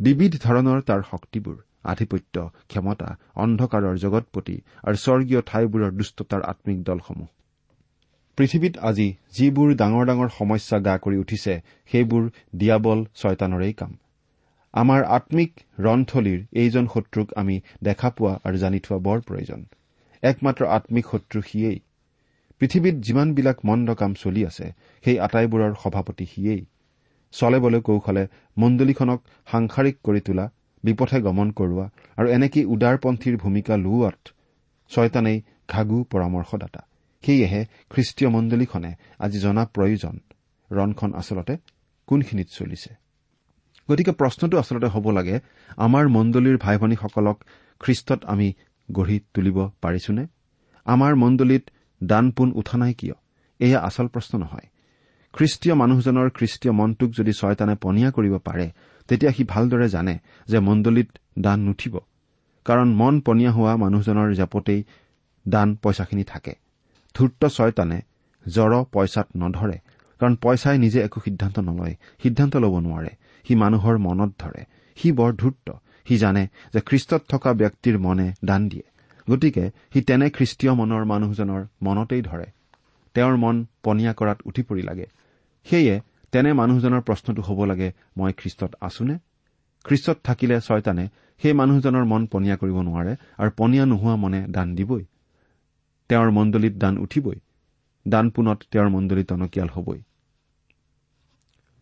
বিবিধ 0.00 0.32
ধৰণৰ 0.44 0.78
তাৰ 0.80 1.02
শক্তিবোৰ। 1.10 1.56
আধিপত্য 1.92 2.34
ক্ষমতা 2.70 3.08
অন্ধকাৰৰ 3.36 3.96
জগতপতি 4.04 4.56
আৰু 4.86 4.96
স্বৰ্গীয় 5.04 5.40
ঠাইবোৰৰ 5.46 5.90
দুষ্টতাৰ 5.98 6.42
আম্মিক 6.52 6.78
দলসমূহ। 6.82 7.28
পৃথিৱীত 8.38 8.74
আজি 8.88 9.08
যিবোৰ 9.36 9.68
ডাঙৰ 9.74 10.04
ডাঙৰ 10.06 10.28
সমস্যা 10.38 10.78
গা 10.78 10.94
কৰি 11.04 11.16
উঠিছে 11.16 11.54
সেইবোৰ 11.90 12.24
দিয়াবল 12.56 12.98
ছয়তানৰেই 13.14 13.72
কাম। 13.72 13.92
আমাৰ 14.74 15.00
আম্মিক 15.16 15.52
ৰণথলীৰ 15.80 16.40
এইজন 16.52 16.84
শত্ৰুক 16.94 17.28
আমি 17.36 17.56
দেখা 17.82 18.08
পোৱা 18.10 18.32
আৰু 18.44 18.56
জানি 18.58 18.78
থোৱা 18.80 18.98
বৰ 19.06 19.18
প্ৰয়োজন। 19.20 19.60
একমাত্ৰ 20.22 20.62
আম্মিক 20.76 21.04
শত্ৰু 21.12 21.38
সিয়েই। 21.42 21.78
পৃথিৱীত 22.60 22.96
যিমানবিলাক 23.06 23.58
মন্দ 23.64 23.88
কাম 23.94 24.12
চলি 24.14 24.42
আছে 24.46 24.66
সেই 25.04 25.16
আটাইবোৰৰ 25.26 25.72
সভাপতি 25.82 26.26
সিয়েই। 26.32 26.62
চলেবলৈ 27.34 27.80
কৌশলে 27.80 28.24
মণ্ডলীখনক 28.56 29.20
সাংসাৰিক 29.48 29.96
কৰি 30.04 30.20
তোলা 30.20 30.46
বিপথে 30.88 31.18
গমন 31.26 31.48
কৰোৱা 31.58 31.86
আৰু 32.18 32.28
এনেকৈ 32.36 32.62
উদাৰপন্থীৰ 32.74 33.34
ভূমিকা 33.36 33.74
লোৱাত 33.84 34.20
ছয়তানেই 34.90 35.38
ঘাগু 35.68 35.98
পৰামৰ্শদাতা? 36.12 36.80
সেয়েহে 37.24 37.60
খ্ৰীষ্টীয় 37.90 38.30
মণ্ডলীখনে 38.30 38.90
আজি 39.18 39.38
জনা 39.40 39.62
প্ৰয়োজন 39.74 40.14
ৰণখন 40.70 41.10
আচলতে 41.14 41.54
কোনখিনিত 42.08 42.48
চলিছে? 42.50 42.90
গতিকে 43.88 44.12
প্ৰশ্নটো 44.12 44.56
আচলতে 44.58 44.88
হ'ব 44.94 45.06
লাগে 45.10 45.36
আমাৰ 45.76 46.04
মণ্ডলীৰ 46.08 46.56
ভাই 46.58 46.76
ভনীসকলক 46.78 47.38
খ্ৰীষ্টত 47.80 48.20
আমি 48.24 48.48
গঢ়ি 48.88 49.16
তুলিব 49.34 49.58
পাৰিছোনে? 49.82 50.24
আমাৰ 50.86 51.12
মণ্ডলীত 51.14 51.64
দান 52.00 52.24
পোন 52.30 52.48
উঠা 52.54 52.76
নাই 52.78 52.92
কিয়? 52.94 53.16
এয়া 53.60 53.78
আচল 53.80 54.06
প্ৰশ্ন 54.08 54.32
নহয়। 54.38 54.66
খ্ৰীষ্টীয় 55.32 55.74
মানুহজনৰ 55.74 56.28
খ্ৰীষ্টীয় 56.30 56.72
মনটোক 56.72 57.10
যদি 57.10 57.32
ছয়তানে 57.32 57.74
পনীয়া 57.82 58.10
কৰিব 58.10 58.34
পাৰে 58.38 58.66
তেতিয়া 59.08 59.32
সি 59.32 59.44
ভালদৰে 59.44 59.88
জানে 59.88 60.18
যে 60.48 60.58
মণ্ডলীত 60.58 61.08
দান 61.38 61.58
নুঠিব। 61.60 61.94
কাৰণ 62.64 62.88
মন 62.94 63.20
পনীয়া 63.20 63.52
হোৱা 63.52 63.76
মানুহজনৰ 63.76 64.34
জেপতেই 64.34 64.84
দান 65.48 65.74
পইচাখিনি 65.74 66.24
থাকে। 66.24 66.54
ধূৰ্ত 67.14 67.46
ছয়তানে 67.46 67.98
জ্বৰ 68.46 68.84
পইচাত 68.92 69.26
নধৰে 69.36 69.78
কাৰণ 70.20 70.36
পইচাই 70.36 70.78
নিজে 70.78 71.00
একো 71.00 71.20
সিদ্ধান্ত 71.20 71.58
নলয় 71.58 71.94
সিদ্ধান্ত 72.22 72.56
ল'ব 72.56 72.74
নোৱাৰে। 72.78 73.12
সি 73.44 73.54
মানুহৰ 73.54 73.98
মনত 73.98 74.30
ধৰে। 74.38 74.62
সি 74.96 75.12
বৰ 75.12 75.32
ধূৰ্ত। 75.32 75.72
সি 76.06 76.18
জানে 76.18 76.48
যে 76.72 76.80
খ্ৰীষ্টত 76.80 77.22
থকা 77.28 77.52
ব্যক্তিৰ 77.52 77.98
মনে 77.98 78.32
দান 78.44 78.68
দিয়ে। 78.68 78.82
গতিকে 79.30 79.70
সি 79.92 80.00
তেনে 80.00 80.30
খ্ৰীষ্টীয় 80.30 80.72
মনৰ 80.74 81.04
মানুহজনৰ 81.04 81.62
মনতেই 81.82 82.22
ধৰে। 82.22 82.46
তেওঁৰ 83.14 83.36
মন 83.36 83.66
পনীয়া 83.82 84.12
কৰাত 84.12 84.38
উঠি 84.44 84.62
পৰি 84.62 84.82
লাগে। 84.82 85.06
সেয়ে 85.64 86.00
তেনে 86.32 86.50
মানুহজনৰ 86.52 87.00
প্ৰশ্নটো 87.00 87.42
হ'ব 87.42 87.60
লাগে 87.64 87.88
মই 88.16 88.32
খ্ৰীষ্টত 88.32 88.72
আছোনে? 88.80 89.14
খ্ৰীষ্টত 89.84 90.18
থাকিলে 90.24 90.56
ছয়তানে 90.60 91.04
সেই 91.40 91.52
মানুহজনৰ 91.52 92.04
মন 92.04 92.22
পনীয়া 92.32 92.56
কৰিব 92.56 92.78
নোৱাৰে 92.88 93.12
আৰু 93.38 93.50
পনীয়া 93.56 93.84
নোহোৱা 93.86 94.16
মনে 94.16 94.40
দান 94.50 94.68
দিবই। 94.74 95.04
তেওঁৰ 96.10 96.30
মণ্ডলীত 96.30 96.74
দান 96.78 96.94
উঠিবই। 96.98 97.38
দান 98.06 98.26
পোনত 98.30 98.58
তেওঁৰ 98.72 98.88
মণ্ডলী 98.88 99.24
টনকিয়াল 99.24 99.68
হবই। 99.68 100.00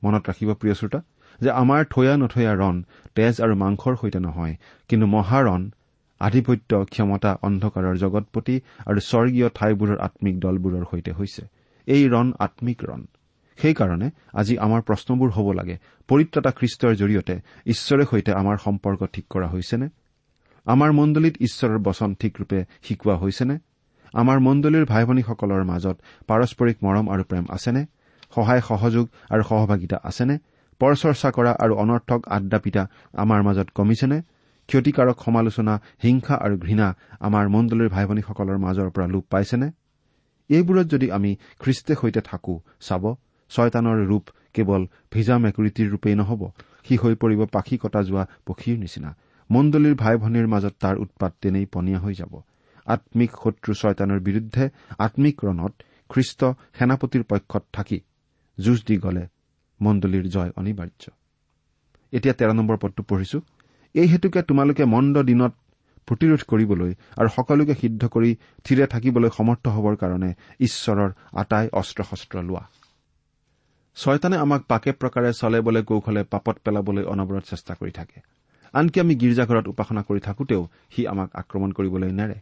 মনত 0.02 0.22
ৰাখিব 0.28 0.50
প্ৰিয় 0.54 0.74
শ্ৰোতা 0.74 1.00
যে 1.40 1.50
আমাৰ 1.50 1.80
থৈয়া 1.84 2.14
নথৈয়া 2.16 2.52
ৰণ 2.54 2.76
তেজ 3.14 3.34
আৰু 3.40 3.54
মাংসৰ 3.56 3.94
সৈতে 3.96 4.18
নহয় 4.18 4.54
কিন্তু 4.90 5.06
মহাৰণ 5.06 5.62
আধিপত্য 6.20 6.70
ক্ষমতা 6.84 7.30
অন্ধকাৰৰ 7.42 7.96
জগতপতি 7.96 8.56
আৰু 8.86 8.98
স্বৰ্গীয় 9.00 9.48
ঠাইবোৰৰ 9.54 9.98
আম্মিক 9.98 10.36
দলবোৰৰ 10.40 10.84
সৈতে 10.90 11.12
হৈছে। 11.12 11.42
এই 11.86 12.02
ৰণ 12.08 12.26
আম্মিক 12.38 12.78
ৰণ। 12.84 13.02
সেইকাৰণে 13.58 14.08
আজি 14.34 14.54
আমাৰ 14.58 14.80
প্ৰশ্নবোৰ 14.88 15.30
হ'ব 15.36 15.48
লাগে 15.52 15.76
পৰিত্ৰতা 16.08 16.50
খ্ৰীষ্টৰ 16.58 16.92
জৰিয়তে 17.00 17.34
ঈশ্বৰৰ 17.66 18.04
সৈতে 18.10 18.32
আমাৰ 18.32 18.56
সম্পৰ্ক 18.56 19.00
ঠিক 19.14 19.24
কৰা 19.30 19.48
হৈছেনে? 19.48 19.86
আমাৰ 20.66 20.90
মণ্ডলীত 20.92 21.34
ঈশ্বৰৰ 21.46 21.78
বচন 21.78 22.10
ঠিকৰূপে 22.20 22.58
শিকোৱা 22.86 23.14
হৈছেনে? 23.16 23.56
আমাৰ 24.14 24.38
মণ্ডলীৰ 24.40 24.84
ভাই 24.84 25.04
ভনীসকলৰ 25.04 25.62
মাজত 25.64 25.96
পাৰস্পৰিক 26.28 26.76
মৰম 26.82 27.06
আৰু 27.08 27.22
প্ৰেম 27.24 27.44
আছেনে? 27.50 27.82
সহায় 28.34 28.60
সহযোগ 28.60 29.04
আৰু 29.30 29.42
সহভাগিতা 29.42 29.96
আছেনে? 30.04 30.36
পৰচৰ্চা 30.80 31.28
কৰা 31.30 31.52
আৰু 31.64 31.72
অনৰ্থক 31.74 32.20
আড্ডা 32.28 32.58
পিতা 32.58 32.82
আমাৰ 33.14 33.40
মাজত 33.42 33.68
কমিছেনে? 33.74 34.18
ক্ষতিকাৰক 34.68 35.16
সমালোচনা 35.24 35.74
হিংসা 36.02 36.34
আৰু 36.44 36.56
ঘৃণা 36.58 36.88
আমাৰ 37.20 37.44
মণ্ডলীৰ 37.48 37.88
ভাই 37.88 38.04
ভনীসকলৰ 38.06 38.58
মাজৰ 38.58 38.88
পৰা 38.90 39.06
লোপ 39.06 39.24
পাইছেনে? 39.30 39.68
এইবোৰত 40.50 40.86
যদি 40.86 41.06
আমি 41.10 41.30
খ্ৰীষ্টে 41.58 41.94
সৈতে 42.00 42.20
থাকো 42.20 42.54
চাব 42.80 43.04
ছয়তানৰ 43.50 43.98
ৰূপ 44.10 44.24
কেৱল 44.54 44.82
ভিজা 45.12 45.36
মেকুৰীটিৰ 45.44 45.88
ৰূপেই 45.92 46.14
নহ'ব। 46.20 46.42
সি 46.86 46.94
হৈ 47.02 47.14
পৰিব 47.22 47.40
পাখি 47.56 47.76
কটা 47.82 48.00
যোৱা 48.08 48.22
পক্ষীৰ 48.46 48.76
নিচিনা। 48.78 49.10
মণ্ডলীৰ 49.50 49.94
ভাই 49.94 50.16
ভনীৰ 50.22 50.46
মাজত 50.46 50.74
তাৰ 50.82 50.96
উৎপাত 51.04 51.32
তেনেই 51.40 51.66
পনীয়া 51.74 51.98
হৈ 51.98 52.14
যাব। 52.14 52.32
আম্মিক 52.86 53.30
শত্ৰু 53.42 53.70
ছয়তানৰ 53.80 54.20
বিৰুদ্ধে 54.20 54.64
আম্মিক 54.98 55.36
ৰণত 55.44 55.72
খ্ৰীষ্ট 56.10 56.40
সেনাপতিৰ 56.78 57.22
পক্ষত 57.30 57.64
থাকি 57.72 57.98
যুঁজ 58.58 58.78
দি 58.88 58.96
গ'লে 58.96 59.24
মণ্ডলীৰ 59.80 60.26
জয় 60.34 60.50
অনিবাৰ্য। 60.56 61.04
এতিয়া 62.12 62.34
তেৰ 62.34 62.50
নম্বৰ 62.54 62.76
পদটো 62.76 63.02
পঢ়িছো। 63.02 63.38
এই 63.94 64.06
হেতুকে 64.06 64.40
তোমালোকে 64.42 64.84
মন্দ 64.94 65.16
দিনত 65.22 65.52
প্ৰতিৰোধ 66.08 66.42
কৰিবলৈ 66.50 66.92
আৰু 67.18 67.28
সকলোকে 67.36 67.74
সিদ্ধ 67.74 68.02
কৰি 68.14 68.30
থিৰে 68.64 68.84
থাকিবলৈ 68.92 69.30
সমৰ্থ 69.38 69.64
হবৰ 69.76 69.94
কাৰণে 70.02 70.30
ঈশ্বৰৰ 70.60 71.10
আটাই 71.42 71.66
অস্ত্ৰ 71.80 72.00
শস্ত্ৰ 72.10 72.36
লোৱা। 72.42 72.64
ছয়তানে 73.96 74.36
আমাক 74.36 74.62
পাকে 74.68 74.92
প্ৰকাৰে 74.92 75.32
চলেবলৈ 75.32 75.82
কৌশলে 75.82 76.22
পাপত 76.24 76.56
পেলাবলৈ 76.64 77.04
অনবৰত 77.04 77.44
চেষ্টা 77.50 77.74
কৰি 77.74 77.90
থাকে। 77.90 78.20
আনকি 78.72 79.00
আমি 79.00 79.14
গীৰ্জাঘৰত 79.14 79.68
উপাসনা 79.68 80.02
কৰি 80.02 80.20
থাকোতেও 80.20 80.68
সি 80.90 81.06
আমাক 81.06 81.30
আক্ৰমণ 81.34 81.70
কৰিবলৈ 81.72 82.10
নেৰে। 82.12 82.38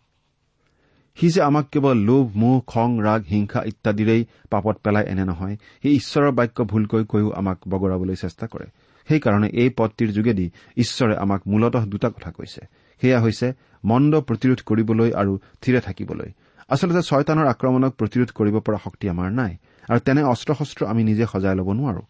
সি 1.17 1.29
যে 1.31 1.41
আমাক 1.43 1.67
কেৱল 1.73 1.97
লোভ 1.97 2.37
মোহ 2.37 2.61
খং 2.67 2.99
ৰাগ 3.01 3.23
হিংসা 3.31 3.61
ইত্যাদিৰেই 3.65 4.25
পাপত 4.51 4.77
পেলাই 4.85 5.05
এনে 5.07 5.25
নহয় 5.25 5.57
সি 5.83 5.89
ঈশ্বৰৰ 5.89 6.31
বাক্য 6.31 6.65
ভুলকৈ 6.65 7.05
কৈও 7.05 7.31
আমাক 7.31 7.59
বগৰাবলৈ 7.69 8.15
চেষ্টা 8.15 8.47
কৰে। 8.47 8.67
সেইকাৰণে 9.09 9.49
এই 9.53 9.71
পদটিৰ 9.77 10.11
যোগেদি 10.13 10.51
ঈশ্বৰে 10.77 11.15
আমাক 11.17 11.41
মূলতঃ 11.47 11.85
দুটা 11.87 12.09
কথা 12.11 12.31
কৈছে। 12.31 12.61
সেয়া 13.01 13.21
হৈছে 13.21 13.53
মন্দ 13.85 14.21
প্ৰতিৰোধ 14.21 14.61
কৰিবলৈ 14.63 15.11
আৰু 15.13 15.39
থিৰে 15.63 15.81
থাকিবলৈ। 15.81 16.31
আচলতে 16.69 17.03
ছয়তানৰ 17.03 17.47
আক্ৰমণক 17.47 17.93
প্ৰতিৰোধ 17.95 18.31
কৰিব 18.35 18.57
পৰা 18.61 18.79
শক্তি 18.85 19.09
আমাৰ 19.09 19.31
নাই। 19.33 19.57
আৰু 19.91 20.01
তেনে 20.07 20.23
অস্ত্ৰ 20.23 20.53
শস্ত্ৰ 20.55 20.87
আমি 20.87 21.03
নিজে 21.05 21.25
সজাই 21.33 21.55
ল'ব 21.55 21.69
নোৱাৰো। 21.73 22.03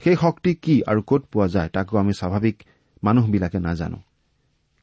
সেই 0.00 0.16
শক্তি 0.16 0.50
কি 0.64 0.74
আৰু 0.90 1.00
ক'ত 1.02 1.22
পোৱা 1.32 1.46
যায় 1.48 1.68
তাকো 1.68 1.98
আমি 1.98 2.12
স্বাভাৱিক 2.12 2.56
মানুহবিলাকে 3.04 3.58
নাজানো। 3.58 3.98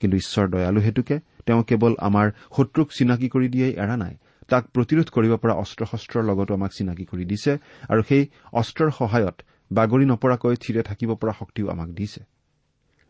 কিন্তু 0.02 0.15
ঈশ্বৰ 0.17 0.46
দয়ালু 0.50 0.80
হেতুকে 0.82 1.15
তেওঁ 1.46 1.63
কেৱল 1.63 1.93
আমাৰ 2.00 2.28
শত্ৰুক 2.56 2.88
চিনাকি 2.98 3.28
কৰি 3.30 3.48
দিয়েই 3.48 3.74
এৰা 3.74 3.96
নাই 3.98 4.13
তাক 4.50 4.63
প্ৰতিৰোধ 4.76 5.08
কৰিব 5.10 5.34
পৰা 5.36 5.54
অস্ত্ৰ 5.54 5.84
শস্ত্ৰৰ 5.86 6.24
লগতো 6.24 6.52
আমাক 6.54 6.72
চিনাকি 6.78 7.06
কৰি 7.06 7.26
দিছে 7.26 7.52
আৰু 7.89 8.02
সেই 8.10 8.24
অস্ত্ৰৰ 8.54 8.89
সহায়ত 8.91 9.36
বাগৰি 9.72 10.06
নপৰাকৈ 10.06 10.56
থিৰে 10.56 10.82
থাকিব 10.84 11.10
পৰা 11.15 11.34
শক্তিও 11.39 11.67
আমাক 11.69 11.89
দিছে। 11.89 12.22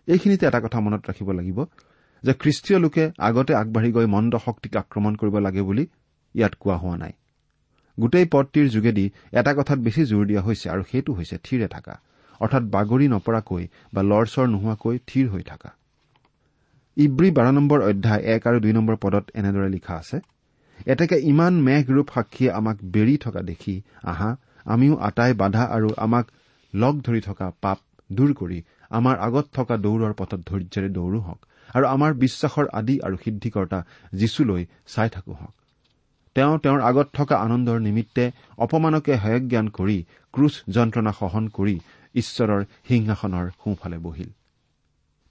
এইখিনিতে 0.08 0.44
এটা 0.46 0.60
কথা 0.60 0.80
মনত 0.80 1.02
ৰাখিব 1.10 1.30
লাগিব 1.32 1.60
যে 2.24 2.34
খ্ৰীষ্টীয় 2.34 2.80
লোকে 2.80 3.04
আগতে 3.18 3.54
আগবাঢ়ি 3.56 3.92
গৈ 3.92 4.06
মন্দ 4.06 4.34
শক্তিক 4.46 4.74
আক্ৰমণ 4.78 5.14
কৰিব 5.16 5.36
লাগে 5.38 5.62
বুলি 5.62 5.84
ইয়াত 6.36 6.54
কোৱা 6.60 6.78
হোৱা 6.78 6.98
নাই। 6.98 7.14
গোটেই 7.98 8.26
পদটিৰ 8.26 8.68
যোগেদি 8.70 9.06
এটা 9.32 9.52
কথাত 9.54 9.80
বেছি 9.80 10.02
জোৰ 10.06 10.24
দিয়া 10.26 10.42
হৈছে 10.42 10.70
আৰু 10.70 10.84
সেইটো 10.92 11.12
হৈছে 11.14 11.38
থিৰে 11.46 11.68
থকা। 11.68 11.94
অৰ্থাৎ 12.42 12.64
বাগৰি 12.76 13.08
নপৰাকৈ 13.08 13.64
বা 13.94 14.02
লৰচৰ 14.02 14.48
নোহোৱাকৈ 14.48 14.96
থিৰ 15.08 15.26
হৈ 15.28 15.44
থকা। 15.44 15.70
ইব্ৰী 16.98 17.30
বাৰ 17.32 17.48
নম্বৰ 17.54 17.80
অধ্যায় 17.82 18.22
এক 18.34 18.48
আৰু 18.48 18.58
দুই 18.60 18.74
নম্বৰ 18.74 18.96
পদত 18.96 19.26
এনেদৰে 19.36 19.70
লিখা 19.70 19.94
আছে 19.96 20.18
এতেকে 20.88 21.18
ইমান 21.22 21.54
মেঘৰূপ 21.62 22.08
সাক্ষীয়ে 22.16 22.52
আমাক 22.52 22.78
বেৰি 22.94 23.16
থকা 23.18 23.42
দেখি 23.42 23.76
আহা 24.04 24.30
আমিও 24.66 24.96
আটাই 24.98 25.34
বাধা 25.34 25.64
আৰু 25.76 25.90
আমাক 25.98 26.26
লগ 26.74 26.94
ধৰি 27.02 27.22
থকা 27.22 27.48
পাপ 27.62 27.80
দূৰ 28.10 28.32
কৰি 28.34 28.60
আমাৰ 28.92 29.16
আগত 29.18 29.46
থকা 29.54 29.76
দৌৰৰ 29.78 30.14
পথত 30.14 30.40
ধৈৰ্যৰে 30.50 30.90
দৌৰো 30.90 31.20
হওক 31.20 31.42
আৰু 31.70 31.86
আমাৰ 31.86 32.12
বিশ্বাসৰ 32.14 32.66
আদি 32.74 32.96
আৰু 33.00 33.16
সিদ্ধিকৰ্তা 33.26 33.80
যীশুলৈ 34.14 34.64
চাই 34.88 35.10
থাকো 35.10 35.34
হওক। 35.34 35.56
তেওঁ 36.36 36.54
তেওঁৰ 36.58 36.82
আগত 36.82 37.08
থকা 37.14 37.36
আনন্দৰ 37.38 37.78
নিমিত্তে 37.80 38.24
অপমানকে 38.58 39.14
হয়জ্ঞান 39.16 39.68
কৰি 39.70 39.98
ক্ৰুচ 40.34 40.54
যন্ত্ৰণা 40.70 41.12
সহন 41.12 41.46
কৰি 41.48 41.76
ঈশ্বৰৰ 42.16 42.62
সিংহাসনৰ 42.88 43.46
সোঁফালে 43.62 43.98
বহিল। 43.98 44.30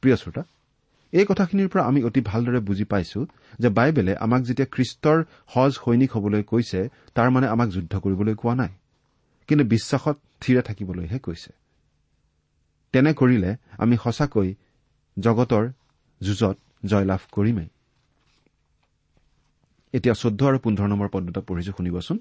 প্ৰিয় 0.03 0.17
শ্ৰোতা 0.17 0.43
এই 1.13 1.25
কথাখিনিৰ 1.25 1.69
পৰা 1.69 1.83
আমি 1.85 2.01
অতি 2.03 2.21
ভালদৰে 2.21 2.61
বুজি 2.61 2.85
পাইছো 2.85 3.21
যে 3.59 3.69
বাইবেলে 3.69 4.13
আমাক 4.17 4.43
যেতিয়া 4.43 4.69
খ্ৰীষ্টৰ 4.75 5.19
সজ 5.55 5.73
সৈনিক 5.73 6.11
হবলৈ 6.13 6.43
কৈছে 6.43 6.81
তাৰ 7.15 7.29
মানে 7.31 7.47
আমাক 7.47 7.69
যুদ্ধ 7.69 7.93
কৰিবলৈ 8.05 8.35
কোৱা 8.35 8.55
নাই। 8.55 8.73
কিন্তু 9.49 9.65
বিশ্বাসত 9.65 10.17
থিৰে 10.41 10.63
থাকিবলৈহে 10.63 11.19
কৈছে। 11.19 11.51
তেনে 12.93 13.13
কৰিলে 13.13 13.51
আমি 13.79 13.97
সঁচাকৈ 13.97 14.49
জগতৰ 15.19 15.65
যুঁজত 16.21 16.57
জয়লাভ 16.85 17.23
কৰিমেই। 17.33 17.69
এতিয়া 19.95 20.15
চৈধ্য 20.15 20.41
আৰু 20.47 20.59
পোন্ধৰ 20.59 20.89
নম্বৰ 20.89 21.09
পদ 21.09 21.23
দুটা 21.27 21.41
পঢ়িছো 21.41 21.73
শুনিবচোন। 21.77 22.19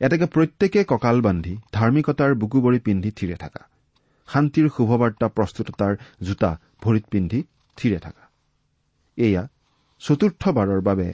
এতেকে 0.00 0.26
প্ৰত্যেকে 0.26 0.80
কঁকাল 0.84 1.16
বান্ধি 1.20 1.52
ধাৰ্মিকতাৰ 1.72 2.34
বুকুবৰি 2.34 2.78
পিন্ধি 2.78 3.10
থিৰে 3.10 3.36
থাকা। 3.36 3.62
শান্তিৰ 4.28 4.66
শুভবাৰ্তা 4.68 5.26
প্ৰস্তুততাৰ 5.28 5.92
জোতা 6.22 6.50
ভৰিত 6.82 7.04
পিন্ধি 7.10 7.40
থিৰে 7.76 7.98
থাকা। 7.98 8.24
এয়া 9.18 9.42
চতুৰ্থবাৰৰ 10.00 10.80
বাবে 10.80 11.08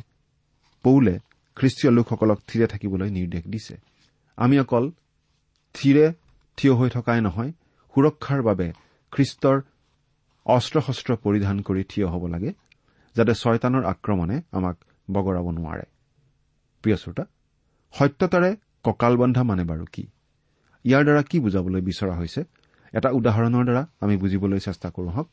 পৌলে 0.84 1.14
খ্ৰীষ্টীয় 1.56 1.90
লোকসকলক 1.92 2.38
থিৰে 2.46 2.66
থাকিবলৈ 2.66 3.10
নিৰ্দেশ 3.10 3.44
দিছে। 3.46 3.74
আমি 4.38 4.56
অকল 4.58 4.84
থিৰে 5.74 6.06
থিয় 6.56 6.72
হৈ 6.74 6.88
থকাই 6.88 7.20
নহয় 7.20 7.50
সুৰক্ষাৰ 7.94 8.40
বাবে 8.42 8.66
খ্ৰীষ্টৰ 9.12 9.56
অস্ত্ৰ 10.46 10.78
শস্ত্ৰ 10.80 11.10
পৰিধান 11.16 11.56
কৰি 11.60 11.82
থিয় 11.88 12.06
হ'ব 12.06 12.24
লাগে। 12.26 12.50
যাতে 13.18 13.32
ছয়তানৰ 13.42 13.84
আক্ৰমণে 13.92 14.36
আমাক 14.58 14.76
বগৰাব 15.14 15.46
নোৱাৰে। 15.58 15.86
প্ৰিয় 16.84 16.96
শ্ৰোতা 17.02 17.24
সত্যতাৰে 17.94 18.50
কঁকাল 18.84 19.14
বন্ধা 19.20 19.42
মানে 19.50 19.64
বাৰু 19.70 19.84
কি? 19.94 20.04
ইয়াৰ 20.84 21.02
দ্বাৰা 21.06 21.22
কি 21.30 21.36
বুজাবলৈ 21.44 21.80
বিচৰা 21.88 22.14
হৈছে? 22.20 22.40
এটা 22.94 23.08
উদাহৰণৰ 23.18 23.64
দ্বাৰা 23.68 23.82
আমি 24.04 24.14
বুজিবলৈ 24.22 24.60
চেষ্টা 24.66 24.88
কৰো 24.96 25.10
হওক। 25.16 25.28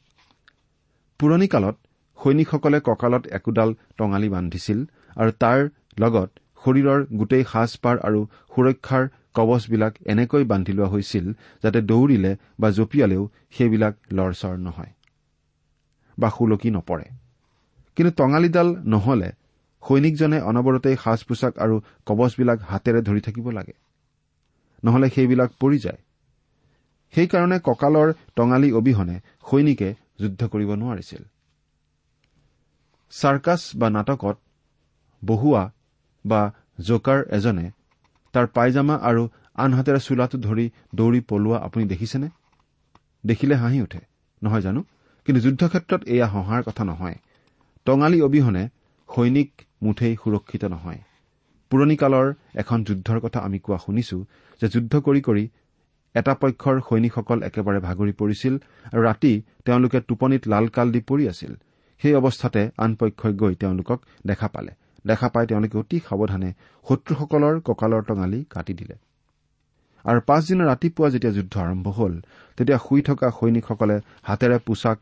পুৰণি 1.20 1.48
কালত 1.48 1.76
সৈনিকসকলে 2.20 2.80
কঁকালত 2.80 3.24
একোডাল 3.38 3.70
টঙালি 3.98 4.30
বান্ধিছিল 4.30 4.80
আৰু 5.16 5.32
তাৰ 5.44 5.60
লগত 6.04 6.30
শৰীৰৰ 6.64 7.00
গোটেই 7.20 7.44
সাজপাৰ 7.52 7.96
আৰু 8.08 8.20
সুৰক্ষাৰ 8.54 9.04
কবচবিলাক 9.38 9.94
এনেকৈ 10.12 10.44
বান্ধি 10.52 10.74
লোৱা 10.78 10.88
হৈছিল 10.94 11.26
যাতে 11.64 11.80
দৌৰিলে 11.92 12.32
বা 12.60 12.68
জঁপিয়ালেও 12.78 13.24
সেইবিলাক 13.56 13.94
লৰচৰ 14.18 14.56
নহয় 14.58 14.92
বা 16.18 16.30
সুলকি 16.30 16.70
নপৰে। 16.78 17.08
কিন্তু 17.96 18.12
টঙালিডাল 18.12 18.68
নহলে 18.86 19.30
সৈনিকজনে 19.84 20.38
অনবৰতেই 20.42 20.96
সাজ 21.04 21.20
পোছাক 21.24 21.54
আৰু 21.58 21.76
কবচবিলাক 22.06 22.60
হাতেৰে 22.62 23.02
ধৰি 23.02 23.22
থাকিব 23.22 23.50
লাগে। 23.50 23.74
নহলে 24.84 25.10
সেইবিলাক 25.10 25.52
পৰি 25.60 25.78
যায়। 25.80 25.98
সেইকাৰণে 27.14 27.60
কঁকালৰ 27.60 28.14
টঙালি 28.36 28.72
অবিহনে 28.72 29.20
সৈনিকে 29.50 29.90
যুদ্ধ 30.20 30.48
কৰিব 30.48 30.70
নোৱাৰিছিল। 30.72 31.24
চাৰ্কাছ 33.12 33.62
বা 33.76 33.90
নাটকত 33.90 34.38
বহুৱা 35.26 35.72
বা 36.26 36.42
জোকাৰ 36.80 37.20
এজনে 37.32 37.72
তাৰ 38.34 38.48
পাইজামা 38.48 38.96
আৰু 38.96 39.30
আনহাতেৰে 39.56 40.00
চোলাটো 40.00 40.38
ধৰি 40.38 40.66
দৌৰি 40.96 41.22
পলোৱা 41.22 41.58
আপুনি 41.58 41.86
দেখিছেনে? 41.86 42.30
দেখিলে 43.26 43.56
হাঁহি 43.56 43.82
উঠে। 43.82 44.00
নহয় 44.44 44.62
জানো? 44.62 44.84
কিন্তু 45.26 45.42
যুদ্ধক্ষেত্ৰত 45.42 46.02
এয়া 46.08 46.28
হহাৰ 46.28 46.64
কথা 46.64 46.84
নহয়। 46.84 47.16
টঙালি 47.86 48.20
অবিহনে 48.22 48.64
সৈনিক 49.10 49.50
মুঠেই 49.84 50.14
সুৰক্ষিত 50.24 50.64
নহয়। 50.66 51.02
পুৰণি 51.72 51.96
কালৰ 51.96 52.28
এখন 52.62 52.80
যুদ্ধৰ 52.84 53.20
কথা 53.20 53.40
আমি 53.40 53.60
কোৱা 53.60 53.78
শুনিছো 53.78 54.18
যে 54.62 54.68
যুদ্ধ 54.68 54.94
কৰি 55.00 55.22
কৰি 55.22 55.44
এটা 56.16 56.34
পক্ষৰ 56.42 56.76
সৈনিকসকল 56.88 57.40
একেবাৰে 57.44 57.80
ভাগৰি 57.80 58.14
পৰিছিল 58.22 58.54
আৰু 58.94 59.02
ৰাতি 59.04 59.32
তেওঁলোকে 59.66 60.00
টোপনিত 60.02 60.44
লালকাল 60.48 60.88
দি 60.92 61.02
পৰি 61.10 61.24
আছিল। 61.28 61.54
সেই 62.02 62.14
অৱস্থাতে 62.16 62.62
আন 62.78 62.92
পক্ষই 62.96 63.34
গৈ 63.34 63.54
তেওঁলোকক 63.56 64.00
দেখা 64.26 64.48
পালে। 64.48 64.72
দেখা 65.06 65.28
পাই 65.30 65.46
তেওঁলোকে 65.48 65.76
অতি 65.78 65.98
সাৱধানে 66.08 66.50
শত্ৰুসকলৰ 66.86 67.56
কঁকালৰ 67.68 68.02
টঙালি 68.04 68.40
কাটি 68.50 68.74
দিলে। 68.74 68.96
আৰু 70.06 70.20
পাছদিনা 70.30 70.64
ৰাতিপুৱা 70.72 71.08
যেতিয়া 71.10 71.34
যুদ্ধ 71.34 71.54
আৰম্ভ 71.58 71.88
হল 71.88 72.14
তেতিয়া 72.58 72.78
শুই 72.78 73.02
থকা 73.02 73.28
সৈনিকসকলে 73.40 73.98
হাতেৰে 74.24 74.58
পোছাক 74.68 74.98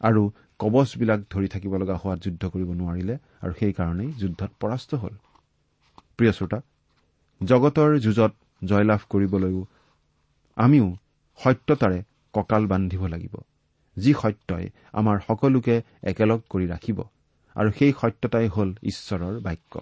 আৰু 0.00 0.22
কবচবিলাক 0.60 1.20
ধৰি 1.32 1.48
থাকিব 1.54 1.72
লগা 1.82 1.96
হোৱাত 2.02 2.18
যুদ্ধ 2.24 2.42
কৰিব 2.52 2.70
নোৱাৰিলে 2.80 3.14
আৰু 3.42 3.52
সেইকাৰণেই 3.60 4.10
যুদ্ধত 4.20 4.50
পৰাস্ত 4.60 4.90
হল। 4.94 5.14
প্ৰিয় 6.16 6.32
শ্ৰোতা 6.32 6.58
জগতৰ 7.40 7.90
যুঁজত 8.04 8.32
জয়লাভ 8.62 9.00
কৰিবলৈও 9.08 9.60
আমিও 10.56 10.86
সত্যতাৰে 11.38 11.98
কঁকাল 12.34 12.62
বান্ধিব 12.66 13.02
লাগিব। 13.06 13.34
যি 13.96 14.12
সত্যই 14.22 14.66
আমাৰ 14.92 15.16
সকলোকে 15.26 15.74
একেলগ 16.02 16.40
কৰি 16.50 16.66
ৰাখিব 16.66 16.98
আৰু 17.56 17.68
সেই 17.78 17.92
সত্যতাই 18.00 18.48
হ'ল 18.48 18.70
ঈশ্বৰৰ 18.82 19.34
বাক্য। 19.40 19.74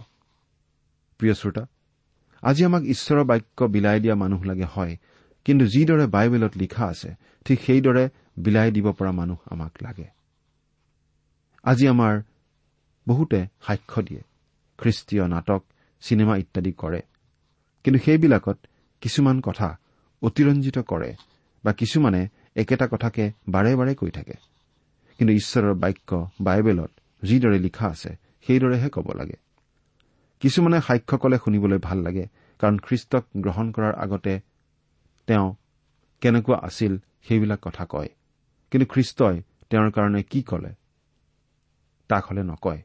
প্ৰিয় 1.20 1.34
শ্ৰোতা 1.34 1.64
আজি 2.42 2.62
আমাক 2.64 2.82
ঈশ্বৰৰ 2.94 3.24
বাক্য 3.24 3.58
বিলাই 3.74 3.98
দিয়া 4.00 4.14
মানুহ 4.14 4.40
লাগে 4.44 4.66
হয় 4.74 4.94
কিন্তু 5.46 5.64
যিদৰে 5.66 6.06
বাইবেলত 6.06 6.52
লিখা 6.56 6.84
আছে 6.86 7.10
ঠিক 7.46 7.58
সেইদৰে 7.66 8.04
বিলাই 8.44 8.68
দিব 8.70 8.86
পৰা 8.92 9.12
মানুহ 9.12 9.38
আমাক 9.50 9.74
লাগে। 9.82 10.15
আজি 11.66 11.88
আমাৰ 11.88 12.20
বহুতে 13.08 13.46
সাক্ষ্য 13.66 14.02
দিয়ে 14.02 14.22
খ্ৰীষ্টীয় 14.78 15.28
নাটক 15.28 15.62
চিনেমা 16.00 16.36
ইত্যাদি 16.36 16.72
কৰে। 16.72 17.00
কিন্তু 17.84 17.98
সেইবিলাকত 18.04 18.58
কিছুমান 19.00 19.40
কথা 19.40 19.78
অতিৰঞ্জিত 20.22 20.78
কৰে 20.78 21.16
বা 21.64 21.72
কিছুমানে 21.72 22.28
একেটা 22.56 22.86
কথাকে 22.88 23.32
বাৰে 23.48 23.76
বাৰে 23.76 23.94
কৈ 23.94 24.10
থাকে। 24.10 24.36
কিন্তু 25.18 25.32
ঈশ্বৰৰ 25.32 25.74
বাক্য 25.74 26.10
বাইবেলত 26.40 26.90
যিদৰে 27.22 27.58
লিখা 27.58 27.86
আছে 27.86 28.10
সেইদৰেহে 28.46 28.88
ক'ব 28.90 29.12
লাগে। 29.12 29.36
কিছুমানে 30.40 30.80
সাক্ষ্য 30.80 31.18
কলে 31.18 31.36
শুনিবলৈ 31.44 31.78
ভাল 31.78 31.98
লাগে 31.98 32.24
কাৰণ 32.60 32.76
খ্ৰীষ্টক 32.78 33.24
গ্ৰহণ 33.36 33.72
কৰাৰ 33.72 33.94
আগতে 33.94 34.40
তেওঁ 35.26 35.54
কেনেকুৱা 36.20 36.56
আছিল 36.58 36.98
সেইবিলাক 37.28 37.58
কথা 37.62 37.84
কয়। 37.84 38.08
কিন্তু 38.70 38.86
খ্ৰীষ্টই 38.94 39.42
তেওঁৰ 39.70 39.90
কাৰণে 39.90 40.22
কি 40.22 40.42
কলে? 40.42 40.85
তাক 42.08 42.22
হলে 42.30 42.42
নকয়। 42.42 42.80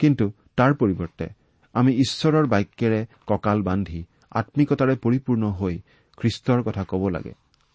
কিন্তু 0.00 0.26
তাৰ 0.56 0.72
পৰিৱৰ্তে 0.74 1.26
আমি 1.74 1.92
ঈশ্বৰৰ 1.94 2.46
বাক্যেৰে 2.46 3.00
কঁকাল 3.26 3.58
বান্ধি 3.62 4.00
আম্মিকতাৰে 4.32 4.94
পৰিপূৰ্ণ 4.96 5.44
হৈ 5.58 5.74
খ্ৰীষ্টৰ 6.18 6.60
কথা 6.62 6.82
ক'ব 6.84 7.02
লাগে। 7.08 7.32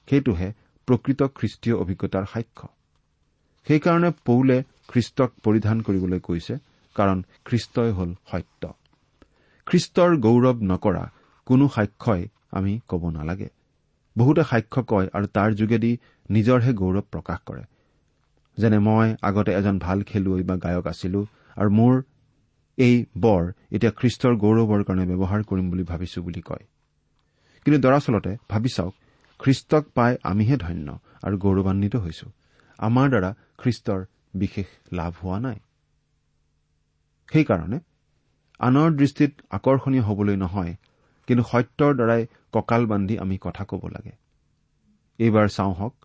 সেইটোহে 0.08 0.48
প্ৰকৃত 0.88 1.22
খ্ৰীষ্টীয় 1.38 1.76
অভিজ্ঞতাৰ 1.76 2.26
সাক্ষ্য। 2.34 2.68
সেইকাৰণে 3.68 4.10
পৌলে 4.26 4.58
খ্ৰীষ্টক 4.88 5.30
পৰিধান 5.44 5.78
কৰিবলৈ 5.82 6.20
কৈছে 6.20 6.54
কাৰণ 6.96 7.18
খ্ৰীষ্টই 7.46 7.92
হ'ল 7.92 8.12
সত্য। 8.32 8.64
খ্ৰীষ্টৰ 9.68 10.12
গৌৰৱ 10.18 10.58
নকৰা 10.64 11.04
কোনো 11.48 11.66
সাক্ষ্যই 11.68 12.24
আমি 12.52 12.74
ক'ব 12.88 13.04
নালাগে। 13.10 13.50
বহুতে 14.16 14.44
সাক্ষ্য 14.44 14.82
কয় 14.84 15.08
আৰু 15.14 15.28
তাৰ 15.28 15.50
যোগেদি 15.54 15.92
নিজৰহে 16.30 16.72
গৌৰৱ 16.74 17.06
প্ৰকাশ 17.12 17.40
কৰে। 17.46 17.64
যেনে 18.58 18.80
মই 18.80 19.08
আগতে 19.22 19.52
এজন 19.60 19.76
ভাল 19.80 19.98
খেলুৱৈ 20.02 20.42
বা 20.44 20.56
গায়ক 20.58 20.86
আছিলো 20.88 21.20
আৰু 21.58 21.70
মোৰ 21.70 21.94
এই 22.78 22.96
বৰ 23.18 23.44
এতিয়া 23.76 23.92
খ্ৰীষ্টৰ 24.00 24.34
গৌৰৱৰ 24.44 24.82
কাৰণে 24.84 25.06
ব্যৱহাৰ 25.12 25.42
কৰিম 25.44 25.66
বুলি 25.70 25.84
ভাবিছো 25.84 26.20
বুলি 26.22 26.42
কয়। 26.42 26.66
কিন্তু 27.66 27.78
দৰাচলতে 27.82 28.32
ভাবি 28.50 28.70
চাওক 28.70 28.94
খ্ৰীষ্টক 29.40 29.84
পাই 29.94 30.12
আমিহে 30.24 30.58
ধন্য 30.58 30.88
আৰু 31.24 31.36
গৌৰৱান্বিত 31.38 31.96
হৈছো। 31.96 32.28
আমাৰ 32.80 33.08
দ্বাৰা 33.10 33.30
খ্ৰীষ্টৰ 33.58 34.02
বিশেষ 34.34 34.68
লাভ 34.92 35.14
হোৱা 35.24 35.40
নাই। 35.40 35.58
সেইকাৰণে 37.30 37.80
আনৰ 38.60 38.90
দৃষ্টিত 38.92 39.32
আকৰ্ষণীয় 39.50 40.04
হবলৈ 40.04 40.36
নহয় 40.36 40.74
কিন্তু 41.28 41.44
সত্যৰ 41.44 41.92
দ্বাৰাই 41.96 42.22
কঁকাল 42.52 42.82
বান্ধি 42.86 43.16
আমি 43.20 43.36
কথা 43.42 43.64
ক'ব 43.70 43.84
লাগে। 43.88 44.14
এইবাৰ 45.20 45.48
চাওঁ 45.48 45.74
হওক 45.74 45.96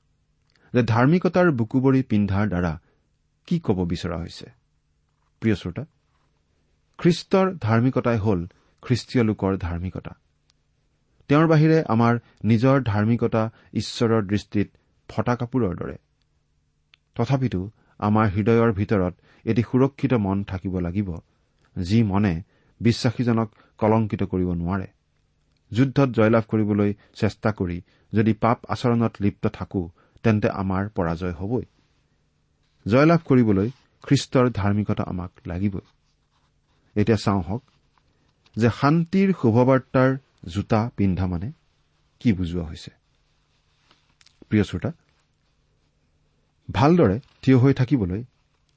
যে 0.74 0.82
ধাৰ্মিকতাৰ 0.92 1.48
বুকুবৰি 1.58 2.00
পিন্ধাৰ 2.10 2.46
দ্বাৰা 2.48 2.72
কি 3.48 3.56
ক'ব 3.66 3.78
বিচৰা 3.92 4.16
হৈছে? 4.16 4.46
প্ৰিয় 5.42 5.56
শ্ৰোতা 5.60 5.84
খ্ৰীষ্টৰ 6.98 7.46
ধাৰ্মিকতাই 7.58 8.18
হ'ল 8.18 8.40
খ্ৰীষ্টীয় 8.82 9.22
লোকৰ 9.24 9.52
ধাৰ্মিকতা। 9.56 10.12
তেওঁৰ 11.30 11.46
বাহিৰে 11.46 11.78
আমাৰ 11.94 12.14
নিজৰ 12.44 12.76
ধাৰ্মিকতা 12.82 13.42
ঈশ্বৰৰ 13.74 14.22
দৃষ্টিত 14.22 14.68
ফটা 15.08 15.34
কাপোৰৰ 15.36 15.74
দৰে। 15.76 15.96
তথাপিতো 17.14 17.60
আমাৰ 18.00 18.26
হৃদয়ৰ 18.34 18.70
ভিতৰত 18.72 19.14
এটি 19.44 19.62
সুৰক্ষিত 19.62 20.12
মন 20.14 20.44
থাকিব 20.44 20.74
লাগিব 20.78 21.08
যি 21.76 21.98
মনে 22.02 22.34
বিশ্বাসীজনক 22.80 23.48
কলংকিত 23.78 24.22
কৰিব 24.22 24.48
নোৱাৰে। 24.52 24.86
যুদ্ধত 25.72 26.08
জয়লাভ 26.10 26.44
কৰিবলৈ 26.48 26.90
চেষ্টা 27.20 27.50
কৰি 27.58 27.78
যদি 28.12 28.32
পাপ 28.34 28.58
আচৰণত 28.68 29.12
লিপ্ত 29.20 29.44
থাকো 29.48 29.82
তেন্তে 30.22 30.48
আমাৰ 30.48 30.88
পৰাজয় 30.88 31.32
হবই। 31.32 31.64
জয়লাভ 32.86 33.20
কৰিবলৈ 33.24 33.70
খ্ৰীষ্টৰ 34.02 34.50
ধাৰ্মিকতা 34.50 35.02
আমাক 35.02 35.30
লাগিবই। 35.46 35.84
এতিয়া 36.96 37.18
চাওঁ 37.24 37.42
হওক 37.42 37.62
যে 38.56 38.68
শান্তিৰ 38.80 39.28
শুভবাৰ্তাৰ 39.42 40.10
জোতা 40.48 40.90
পিন্ধা 40.96 41.26
মানে 41.26 41.52
কি 42.20 42.32
বুজোৱা 42.32 42.64
হৈছে? 42.64 42.90
ভালদৰে 46.68 47.20
থিয় 47.42 47.56
হৈ 47.58 47.74
থাকিবলৈ 47.74 48.24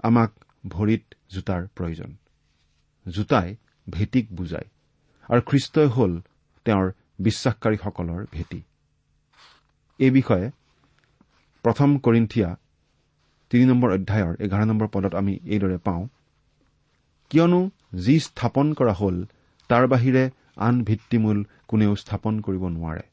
আমাক 0.03 0.31
ভৰিত 0.67 1.03
জোতাৰ 1.29 1.67
প্ৰয়োজন। 1.75 2.11
জোতাই 3.07 3.55
ভেটিক 3.89 4.25
বুজায় 4.35 4.67
আৰু 5.29 5.41
খ্ৰীষ্টই 5.41 5.87
হ'ল 5.87 6.21
তেওঁৰ 6.65 6.91
বিশ্বাসকাৰীসকলৰ 7.19 8.25
ভেটি। 8.31 8.61
এই 9.99 10.09
বিষয়ে 10.09 10.51
প্ৰথম 11.65 11.89
কৰিন্থিয়া 12.05 12.49
তিনি 13.51 13.65
নম্বৰ 13.71 13.89
অধ্যায়ৰ 13.97 14.33
এঘাৰ 14.45 14.65
নম্বৰ 14.69 14.87
পদত 14.93 15.13
আমি 15.21 15.33
এইদৰে 15.53 15.77
পাওঁ 15.85 16.03
কিয়নো 17.31 17.61
যি 18.05 18.15
স্থাপন 18.19 18.73
কৰা 18.79 18.93
হ'ল 18.99 19.17
তাৰ 19.69 19.85
বাহিৰে 19.93 20.23
আন 20.67 20.75
ভিত্তিমূল 20.83 21.39
কোনেও 21.67 21.93
স্থাপন 21.95 22.33
কৰিব 22.45 22.63
নোৱাৰে। 22.75 23.05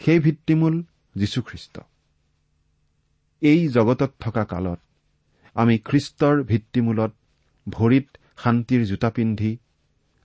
সেই 0.00 0.18
ভিত্তিমূল 0.18 0.74
যীশুখ্ৰীষ্ট। 1.14 1.74
এই 3.42 3.60
জগতত 3.68 4.10
থকা 4.20 4.44
কালত 4.44 4.80
আমি 5.56 5.74
খ্ৰীষ্টৰ 5.88 6.36
ভিত্তিমূলত 6.42 7.12
ভৰিত 7.66 8.06
শান্তিৰ 8.42 8.82
জোতা 8.90 9.10
পিন্ধি 9.10 9.52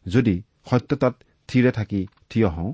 যদি 0.06 0.36
সত্যতাত 0.70 1.16
থিৰে 1.50 1.72
থাকি 1.72 2.02
থিয় 2.30 2.48
হওঁ 2.48 2.72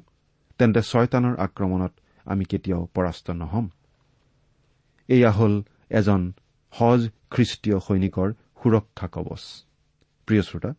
তেন্তে 0.59 0.81
ছয়তানৰ 0.81 1.35
আক্ৰমণত 1.45 1.93
আমি 2.25 2.43
কেতিয়াও 2.45 2.83
পৰাস্ত 2.95 3.27
নহম। 3.41 3.65
এয়া 5.11 5.31
হ'ল 5.31 5.53
এজন 5.99 6.21
সজ 6.73 7.01
খ্ৰীষ্টীয় 7.33 7.77
সৈনিকৰ 7.87 8.29
সুৰক্ষা 8.59 9.07
কবচ। 9.07 9.43
প্ৰিয় 10.27 10.43
শ্ৰোতা 10.47 10.71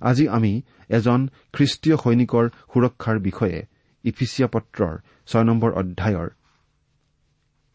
আজি 0.00 0.24
আমি 0.28 0.52
এজন 0.88 1.20
খ্ৰীষ্টীয় 1.52 1.96
সৈনিকৰ 1.96 2.44
সুৰক্ষাৰ 2.72 3.16
বিষয়ে 3.18 3.58
ইফিচিয়া 4.04 4.48
পত্ৰৰ 4.54 4.94
ছয় 5.26 5.44
নম্বৰ 5.44 5.70
অধ্যায়ৰ 5.80 6.28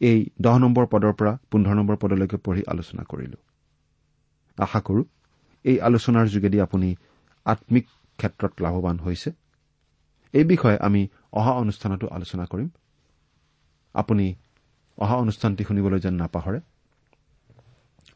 এই 0.01 0.19
দহ 0.41 0.55
নম্বৰ 0.57 0.85
পদৰ 0.85 1.13
পৰা 1.13 1.33
পোন্ধৰ 1.51 1.75
নম্বৰ 1.75 1.95
পদলৈকে 1.97 2.37
পঢ়ি 2.37 2.61
আলোচনা 2.67 3.03
কৰিলো। 3.03 3.37
আশা 4.57 4.79
কৰো 4.81 5.01
এই 5.65 5.77
আলোচনাৰ 5.79 6.25
যোগেদি 6.27 6.57
আপুনি 6.61 6.89
আম্মিক 7.45 7.85
ক্ষেত্ৰত 8.19 8.53
লাভৱান 8.63 8.97
হৈছে। 8.99 9.29
এই 10.33 10.43
বিষয়ে 10.43 10.77
আমি 10.87 11.01
অহা 11.39 11.53
অনুষ্ঠানতো 11.63 12.05
আলোচনা 12.07 12.45
কৰিম। 12.45 12.69
অহা 14.97 15.15
অনুষ্ঠানটি 15.15 15.63
শুনিবলৈ 15.63 15.99
যেন 15.99 16.13
নাপাহৰে। 16.13 16.59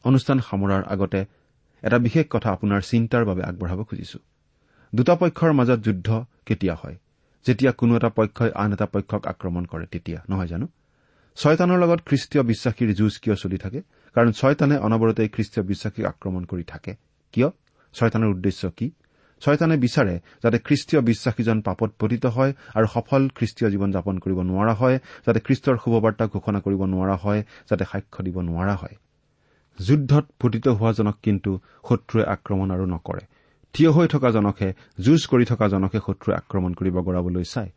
অনুষ্ঠান 0.04 0.40
সামৰাৰ 0.40 0.84
আগতে 0.84 1.26
এটা 1.82 1.98
বিশেষ 1.98 2.26
কথা 2.30 2.52
আপোনাৰ 2.52 2.82
চিন্তাৰ 2.82 3.26
বাবে 3.26 3.44
আগবঢ়াব 3.44 3.84
খুজিছো। 3.84 4.20
দুটা 4.96 5.16
পক্ষৰ 5.16 5.52
মাজত 5.52 5.80
যুদ্ধ 5.80 6.26
কেতিয়া 6.46 6.76
হয়? 6.76 6.96
যেতিয়া 7.46 7.72
কোনো 7.72 7.96
এটা 7.96 8.10
পক্ষই 8.10 8.52
আন 8.56 8.74
এটা 8.74 8.86
পক্ষক 8.86 9.28
আক্ৰমণ 9.28 9.66
কৰে 9.66 9.86
তেতিয়া 9.86 10.24
নহয় 10.30 10.48
জানো? 10.48 10.68
ছয়তানৰ 11.36 11.80
লগত 11.80 12.02
খ্ৰীষ্টীয় 12.06 12.44
বিশ্বাসীৰ 12.44 12.94
যুঁজ 12.94 13.18
কিয় 13.18 13.36
চলি 13.36 13.58
থাকে? 13.58 13.82
কাৰণ 14.14 14.32
ছয়তানে 14.32 14.78
অনবৰতে 14.78 15.30
খ্ৰীষ্টীয় 15.30 15.66
বিশ্বাসীক 15.66 16.06
আক্ৰমণ 16.06 16.44
কৰি 16.44 16.64
থাকে। 16.64 16.96
কিয়? 17.32 17.50
ছয়তানৰ 17.94 18.28
উদ্দেশ্য 18.28 18.72
কি? 18.78 18.92
ছয়তানে 19.42 19.76
বিচাৰে 19.78 20.16
যাতে 20.44 20.58
খ্ৰীষ্টীয় 20.60 21.02
বিশ্বাসীজন 21.02 21.62
পাপত 21.62 21.90
পতিত 22.00 22.26
হয় 22.26 22.54
আৰু 22.74 22.88
সফল 22.88 23.22
খ্ৰীষ্টীয় 23.36 23.70
জীৱন 23.70 23.92
যাপন 23.92 24.16
কৰিব 24.20 24.40
নোৱাৰা 24.42 24.74
হয় 24.74 24.98
যাতে 25.28 25.40
খ্ৰীষ্টৰ 25.40 25.76
শুভবাৰ্তা 25.84 26.26
ঘোষণা 26.28 26.60
কৰিব 26.60 26.82
নোৱাৰা 26.84 27.16
হয় 27.16 27.42
যাতে 27.70 27.84
সাক্ষ্য 27.92 28.24
দিব 28.24 28.38
নোৱাৰা 28.42 28.76
হয়। 28.76 28.96
যুদ্ধত 29.80 30.26
পতিত 30.40 30.68
হোৱাজনক 30.68 31.16
কিন্তু 31.24 31.52
শত্ৰুৱে 31.90 32.24
আক্ৰমণ 32.26 32.72
আৰু 32.72 32.86
নকৰে। 32.86 33.24
থিয় 33.74 33.92
হৈ 33.92 34.08
থকাজনকহে 34.08 34.74
যুঁজ 35.00 35.22
কৰি 35.26 35.46
থকাজনকহে 35.46 36.00
শত্ৰুৱে 36.00 36.36
আক্ৰমণ 36.36 36.74
কৰিব 36.74 36.96
গৰাবলৈ 37.00 37.44
চায়। 37.44 37.72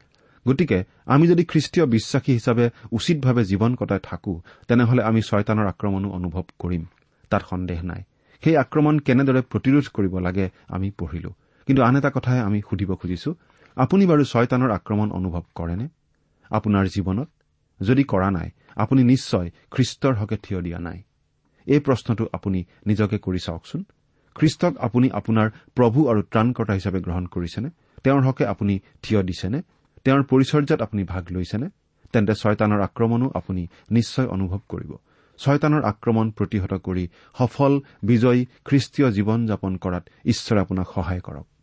গতিকে 0.47 0.79
আমি 1.07 1.25
যদি 1.29 1.45
খ্ৰীষ্টীয় 1.45 1.87
বিশ্বাসী 1.87 2.33
হিচাপে 2.33 2.71
উচিতভাৱে 2.93 3.43
জীৱন 3.45 3.75
কটাই 3.75 4.01
থাকো 4.03 4.43
তেনেহলে 4.69 5.03
আমি 5.03 5.21
ছয়তানৰ 5.23 5.67
আক্ৰমণো 5.67 6.09
অনুভৱ 6.11 6.45
কৰিম। 6.59 6.83
তাত 7.31 7.43
সন্দেহ 7.51 7.83
নাই। 7.83 8.03
সেই 8.43 8.57
আক্ৰমণ 8.57 8.99
কেনেদৰে 8.99 9.41
প্ৰতিৰোধ 9.43 9.87
কৰিব 9.95 10.19
লাগে 10.19 10.47
আমি 10.69 10.91
পঢ়িলো। 10.99 11.31
কিন্তু 11.69 11.83
আন 11.83 11.97
এটা 11.97 12.11
কথাই 12.11 12.41
আমি 12.41 12.63
সুধিব 12.71 12.95
খুজিছো। 12.95 13.35
আপুনি 13.77 14.07
বাৰু 14.07 14.25
ছয়তানৰ 14.25 14.71
আক্ৰমণ 14.71 15.11
অনুভৱ 15.13 15.43
কৰেনে? 15.55 15.89
আপোনাৰ 16.51 16.85
জীৱনত? 16.89 17.29
যদি 17.81 18.05
কৰা 18.05 18.31
নাই 18.31 18.51
আপুনি 18.77 19.05
নিশ্চয় 19.05 19.51
খ্ৰীষ্টৰ 19.71 20.15
হকে 20.15 20.37
থিয় 20.37 20.63
দিয়া 20.63 20.79
নাই। 20.79 21.03
এই 21.67 21.81
প্ৰশ্নটো 21.81 22.25
আপুনি 22.33 22.65
নিজকে 22.87 23.19
কৰি 23.19 23.39
চাওকচোন। 23.39 23.85
খ্ৰীষ্টক 24.35 24.73
আপুনি 24.79 25.11
আপোনাৰ 25.11 25.51
প্ৰভু 25.75 26.09
আৰু 26.09 26.23
ত্ৰাণকৰ্তা 26.23 26.75
হিচাপে 26.75 27.01
গ্ৰহণ 27.01 27.27
কৰিছেনে? 27.27 27.69
তেওঁৰ 28.05 28.23
হকে 28.23 28.47
আপুনি 28.47 28.81
থিয় 29.03 29.23
দিছেনে? 29.23 29.63
তেওঁৰ 30.05 30.23
পৰিচৰ্যাত 30.23 30.83
আপুনি 30.83 31.05
ভাগ 31.05 31.25
লৈছেনে? 31.31 31.69
তেন্তে 32.13 32.35
ছয়তানৰ 32.35 32.81
আক্ৰমণো 32.81 33.31
আপুনি 33.35 33.63
নিশ্চয় 33.91 34.27
অনুভৱ 34.27 34.61
কৰিব। 34.69 34.93
ছয়তানৰ 35.39 35.83
আক্ৰমণ 35.85 36.31
প্ৰতিহত 36.31 36.73
কৰি 36.75 37.09
সফল 37.39 37.81
বিজয়ী 38.03 38.47
খ্ৰীষ্টীয় 38.65 39.09
জীৱন 39.11 39.47
যাপন 39.47 39.77
কৰাত 39.77 40.05
ঈশ্বৰে 40.25 40.61
আপোনাক 40.61 40.87
সহায় 40.95 41.21
কৰক। 41.21 41.47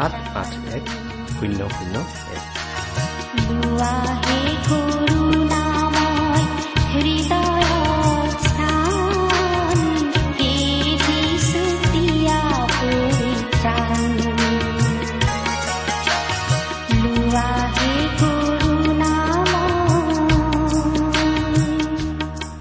সাত 0.00 0.14
আঠ 0.34 0.50
এক 0.76 0.84
শূন্য 1.34 1.60
শূন্য 1.76 1.96
এক 2.34 2.44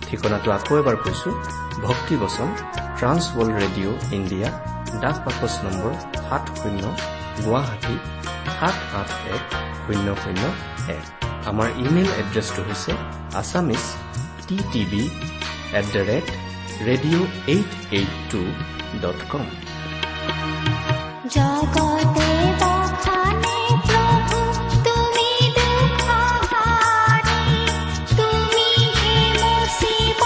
ঠিকনাটো 0.05 0.49
আকৌ 0.51 0.73
এবাৰ 0.81 0.97
কৈছো 1.03 1.29
ভক্তিবচন 1.81 2.49
ট্ৰান্স 2.97 3.23
ৱৰ্ল্ড 3.35 3.53
ৰেডিঅ' 3.61 3.97
ইণ্ডিয়া 4.17 4.49
ডাক 5.01 5.15
বাকচ 5.25 5.53
নম্বৰ 5.65 5.91
সাত 6.19 6.43
শূন্য 6.57 6.83
গুৱাহাটী 7.45 7.95
সাত 8.57 8.77
আঠ 8.99 9.09
এক 9.35 9.43
শূন্য 9.83 10.07
শূন্য 10.23 10.43
এক 10.97 11.03
আমাৰ 11.49 11.67
ইমেইল 11.85 12.09
এড্ৰেছটো 12.21 12.61
হৈছে 12.67 12.93
Assamese 13.39 13.83
T 14.47 14.57
TV 14.71 15.03
at 15.79 15.85
the 15.95 16.01
rate 16.09 16.27
radio' 16.87 17.27
eight 17.53 17.71
eight 17.97 18.11
two 18.31 18.41
dot 19.03 19.19
com 19.31 19.47
জগতে 21.35 22.29
বখানে 22.61 23.57
প্ৰভু 23.87 24.39
তুমি 24.85 25.29
দুখহাৰী, 25.57 27.51
তুমি 28.19 28.67
হে 28.99 29.17
মুচিব 29.41 30.21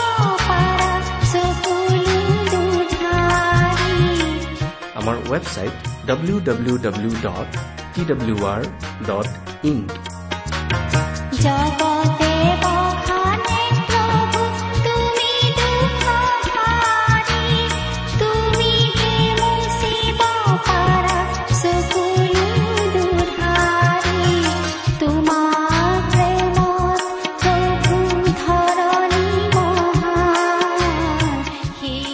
পাৰা 0.48 0.94
চকুলো 1.32 2.20
দুধাৰী। 2.52 3.98
আমাৰ 5.00 5.16
website 5.32 5.76
W 6.08 6.38
W 6.48 6.76
W 6.86 7.12
dot 7.26 7.50
T 7.94 8.02
W 8.10 8.38
R 8.54 8.62
dot 9.10 9.30
in 9.70 9.80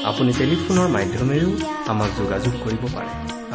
আপুনি 0.10 0.32
টেলিফোনৰ 0.40 0.88
মাধ্যমেৰেও 0.96 1.52
আমাক 1.92 2.10
যোগাযোগ 2.20 2.54
কৰিব 2.64 2.84
পাৰে। 2.96 3.39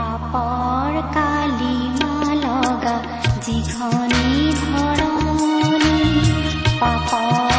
পাপৰ 0.00 0.94
কালি 1.14 1.74
মালগা 1.96 2.94
যিখনি 3.46 4.26
ধৰণী 4.60 5.98
পাপৰ 6.80 7.49